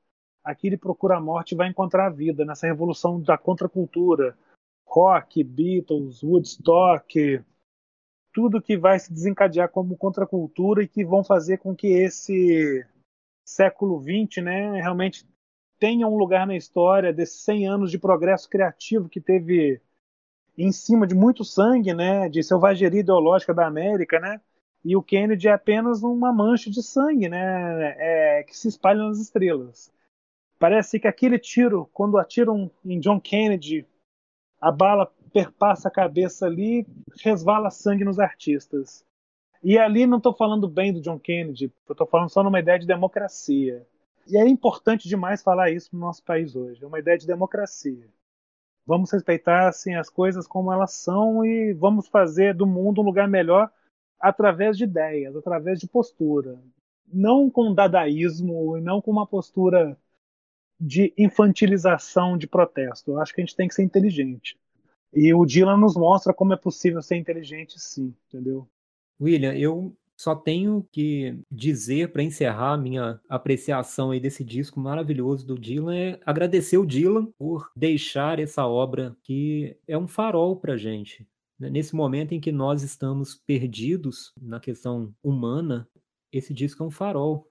[0.43, 4.35] Aqui ele procura a morte e vai encontrar a vida nessa revolução da contracultura,
[4.85, 7.43] rock, Beatles, Woodstock,
[8.33, 12.87] tudo que vai se desencadear como contracultura e que vão fazer com que esse
[13.45, 15.27] século XX, né, realmente
[15.79, 19.81] tenha um lugar na história desses 100 anos de progresso criativo que teve
[20.57, 24.41] em cima de muito sangue, né, de selvageria ideológica da América, né,
[24.83, 29.19] e o Kennedy é apenas uma mancha de sangue, né, é, que se espalha nas
[29.19, 29.91] estrelas.
[30.57, 33.85] Parece que aquele tiro, quando atiram em John Kennedy,
[34.59, 36.87] a bala perpassa a cabeça ali,
[37.23, 39.05] resvala sangue nos artistas.
[39.63, 42.87] E ali não estou falando bem do John Kennedy, estou falando só numa ideia de
[42.87, 43.85] democracia.
[44.29, 46.83] E é importante demais falar isso no nosso país hoje.
[46.83, 48.07] É uma ideia de democracia.
[48.85, 53.27] Vamos respeitar assim, as coisas como elas são e vamos fazer do mundo um lugar
[53.27, 53.69] melhor
[54.19, 56.59] através de ideias, através de postura.
[57.05, 59.97] Não com dadaísmo e não com uma postura
[60.79, 63.11] de infantilização de protesto.
[63.11, 64.57] Eu acho que a gente tem que ser inteligente.
[65.13, 68.67] E o Dylan nos mostra como é possível ser inteligente, sim, entendeu?
[69.19, 75.59] William, eu só tenho que dizer para encerrar minha apreciação aí desse disco maravilhoso do
[75.59, 81.27] Dylan é agradecer o Dylan por deixar essa obra que é um farol para gente.
[81.59, 81.69] Né?
[81.69, 85.87] Nesse momento em que nós estamos perdidos na questão humana,
[86.33, 87.47] esse disco é um farol,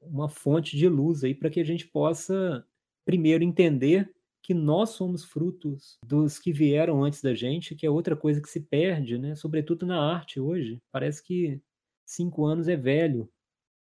[0.00, 2.66] uma fonte de luz aí para que a gente possa
[3.04, 8.16] primeiro entender que nós somos frutos dos que vieram antes da gente, que é outra
[8.16, 9.36] coisa que se perde, né?
[9.36, 10.78] Sobretudo na arte hoje.
[10.90, 11.60] Parece que
[12.04, 13.28] cinco anos é velho.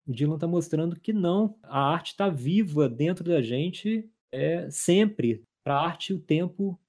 [0.08, 5.44] O Dylan está mostrando que não, a arte está viva dentro da gente é, sempre.
[5.64, 6.80] Para a arte, o tempo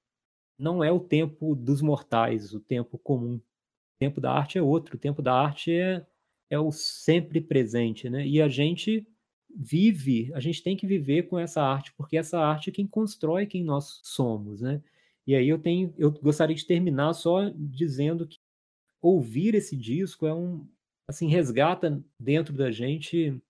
[0.59, 3.37] não é o tempo dos mortais, o tempo comum.
[3.37, 4.97] O tempo da arte é outro.
[4.97, 6.07] O tempo da arte é,
[6.51, 8.27] é o sempre presente, né?
[8.27, 9.07] E a gente
[9.59, 13.47] vive, a gente tem que viver com essa arte, porque essa arte é quem constrói
[13.47, 14.83] quem nós somos, né?
[15.27, 18.39] E aí eu tenho, eu gostaria de terminar só dizendo que
[19.01, 20.67] ouvir esse disco é um,
[21.09, 23.41] assim, resgata dentro da gente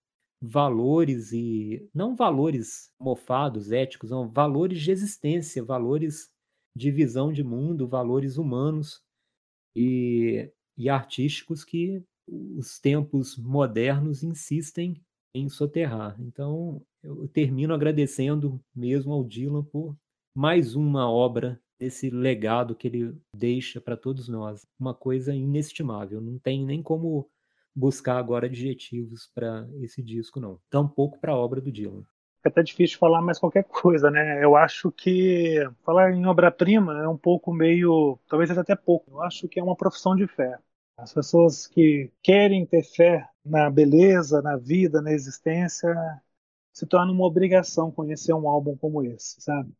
[0.40, 6.30] valores e não valores mofados, éticos, não, valores de existência, valores
[6.76, 9.02] de visão de mundo, valores humanos
[9.74, 15.00] e, e artísticos que os tempos modernos insistem
[15.34, 16.20] em soterrar.
[16.20, 19.96] Então, eu termino agradecendo mesmo ao Dylan por
[20.36, 24.66] mais uma obra desse legado que ele deixa para todos nós.
[24.78, 26.20] Uma coisa inestimável.
[26.20, 27.28] Não tem nem como
[27.76, 30.58] buscar agora adjetivos para esse disco, não.
[30.70, 32.02] Tampouco para a obra do Dylan.
[32.42, 34.42] É até difícil falar mais qualquer coisa, né?
[34.42, 38.18] Eu acho que falar em obra-prima é um pouco meio.
[38.26, 39.10] talvez até pouco.
[39.10, 40.58] Eu acho que é uma profissão de fé.
[40.96, 45.94] As pessoas que querem ter fé na beleza, na vida, na existência,
[46.72, 49.70] se torna uma obrigação conhecer um álbum como esse, sabe?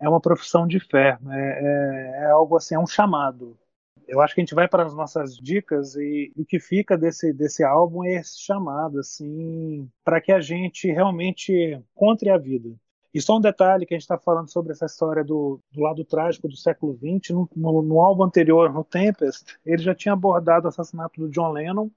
[0.00, 3.58] É uma profissão de fé, é, é, é algo assim, é um chamado.
[4.06, 7.32] Eu acho que a gente vai para as nossas dicas e, o que fica desse,
[7.32, 11.52] desse álbum é esse chamado, assim, para que a gente realmente
[11.94, 12.74] encontre a vida.
[13.12, 16.04] E só um detalhe que a gente está falando sobre essa história do, do lado
[16.04, 20.66] trágico do século XX, no, no, no, álbum anterior, no Tempest, ele já tinha abordado
[20.66, 21.88] o assassinato do John Lennon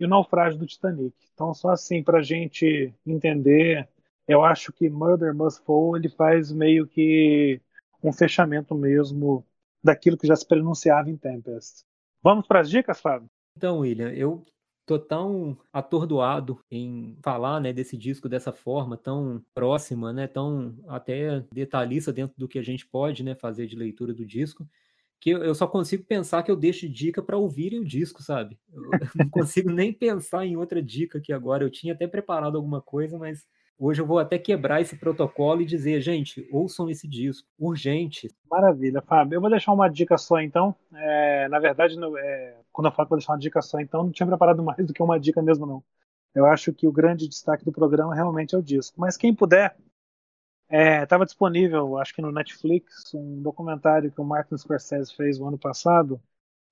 [0.00, 1.14] e o naufrágio do Titanic.
[1.32, 3.88] Então, só assim, para a gente entender,
[4.26, 7.60] eu acho que Murder Must Fall ele faz meio que
[8.02, 9.44] um fechamento mesmo
[9.82, 11.84] daquilo que já se pronunciava em Tempest.
[12.22, 13.28] Vamos para as dicas, Fábio?
[13.56, 14.44] Então, William, eu
[14.86, 21.44] tô tão atordoado em falar, né, desse disco dessa forma tão próxima, né, tão até
[21.52, 24.66] detalhista dentro do que a gente pode, né, fazer de leitura do disco,
[25.20, 28.58] que eu só consigo pensar que eu deixo dica para ouvirem o disco, sabe?
[28.72, 28.82] Eu
[29.26, 31.64] não consigo nem pensar em outra dica aqui agora.
[31.64, 33.44] Eu tinha até preparado alguma coisa, mas
[33.80, 38.28] Hoje eu vou até quebrar esse protocolo e dizer, gente, ouçam esse disco, urgente.
[38.50, 39.36] Maravilha, Fábio.
[39.36, 40.74] Eu vou deixar uma dica só então.
[40.92, 44.10] É, na verdade, é, quando eu falo que vou deixar uma dica só, então não
[44.10, 45.84] tinha preparado mais do que uma dica mesmo, não.
[46.34, 49.00] Eu acho que o grande destaque do programa realmente é o disco.
[49.00, 49.76] Mas quem puder,
[50.68, 55.46] estava é, disponível, acho que no Netflix, um documentário que o Martin Scorsese fez no
[55.46, 56.20] ano passado.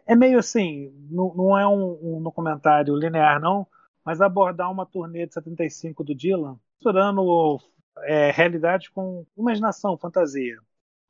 [0.05, 3.65] É meio assim, não, não é um, um documentário linear, não,
[4.05, 7.59] mas abordar uma turnê de 75 do Dylan misturando
[8.05, 10.59] é, realidade com imaginação, fantasia.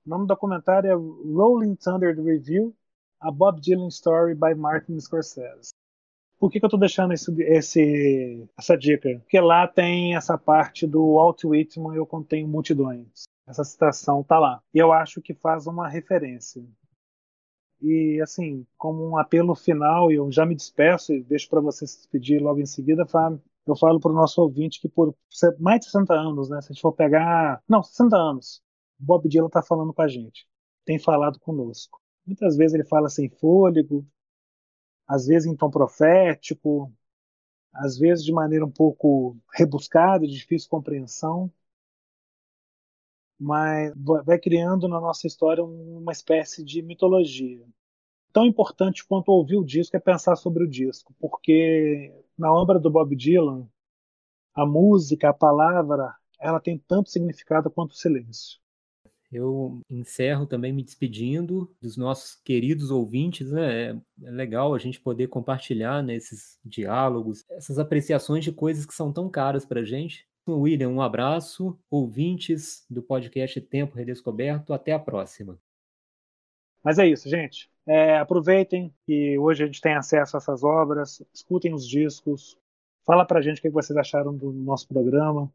[0.07, 2.75] O nome do documentário é Rolling Thunder The Review,
[3.21, 5.71] a Bob Dylan Story by Martin Scorsese.
[6.39, 9.09] Por que, que eu estou deixando esse, esse, essa dica?
[9.21, 13.25] Porque lá tem essa parte do Walt Whitman, eu contenho multidões.
[13.47, 14.62] Essa citação tá lá.
[14.73, 16.62] E eu acho que faz uma referência.
[17.81, 21.99] E assim, como um apelo final, eu já me despeço e deixo para você se
[21.99, 25.14] despedir logo em seguida, Fábio eu falo para o nosso ouvinte que por
[25.59, 27.62] mais de 60 anos, né, se a gente for pegar.
[27.69, 28.62] Não, 60 anos,
[28.99, 30.47] Bob Dylan está falando com a gente,
[30.85, 32.01] tem falado conosco.
[32.27, 34.07] Muitas vezes ele fala sem fôlego,
[35.07, 36.93] às vezes em tom profético,
[37.73, 41.53] às vezes de maneira um pouco rebuscada, de difícil compreensão,
[43.39, 43.93] mas
[44.25, 47.64] vai criando na nossa história uma espécie de mitologia.
[48.33, 52.91] Tão importante quanto ouvir o disco é pensar sobre o disco, porque na obra do
[52.91, 53.66] Bob Dylan,
[54.55, 58.59] a música, a palavra, ela tem tanto significado quanto o silêncio.
[59.30, 63.91] Eu encerro também me despedindo dos nossos queridos ouvintes, né?
[63.91, 66.16] É, é legal a gente poder compartilhar né,
[66.64, 70.26] diálogos, essas apreciações de coisas que são tão caras para a gente.
[70.49, 75.59] William, um abraço, ouvintes do podcast Tempo Redescoberto, até a próxima.
[76.87, 77.68] Mas é isso, gente.
[77.84, 82.57] É, aproveitem que hoje a gente tem acesso a essas obras, escutem os discos,
[83.05, 85.51] fala pra gente o que vocês acharam do nosso programa.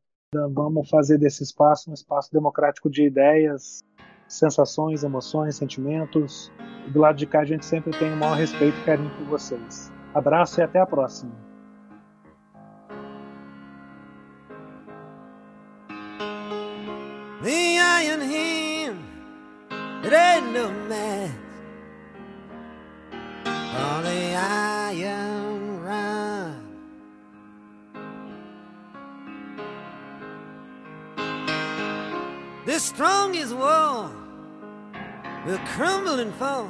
[0.51, 3.81] Vamos fazer desse espaço um espaço democrático de ideias,
[4.27, 6.51] sensações, emoções, sentimentos.
[6.91, 9.89] Do lado de cá a gente sempre tem o maior respeito e carinho por vocês.
[10.13, 11.50] Abraço e até a próxima.
[32.81, 34.09] The strongest wall
[35.45, 36.67] will crumble and fall.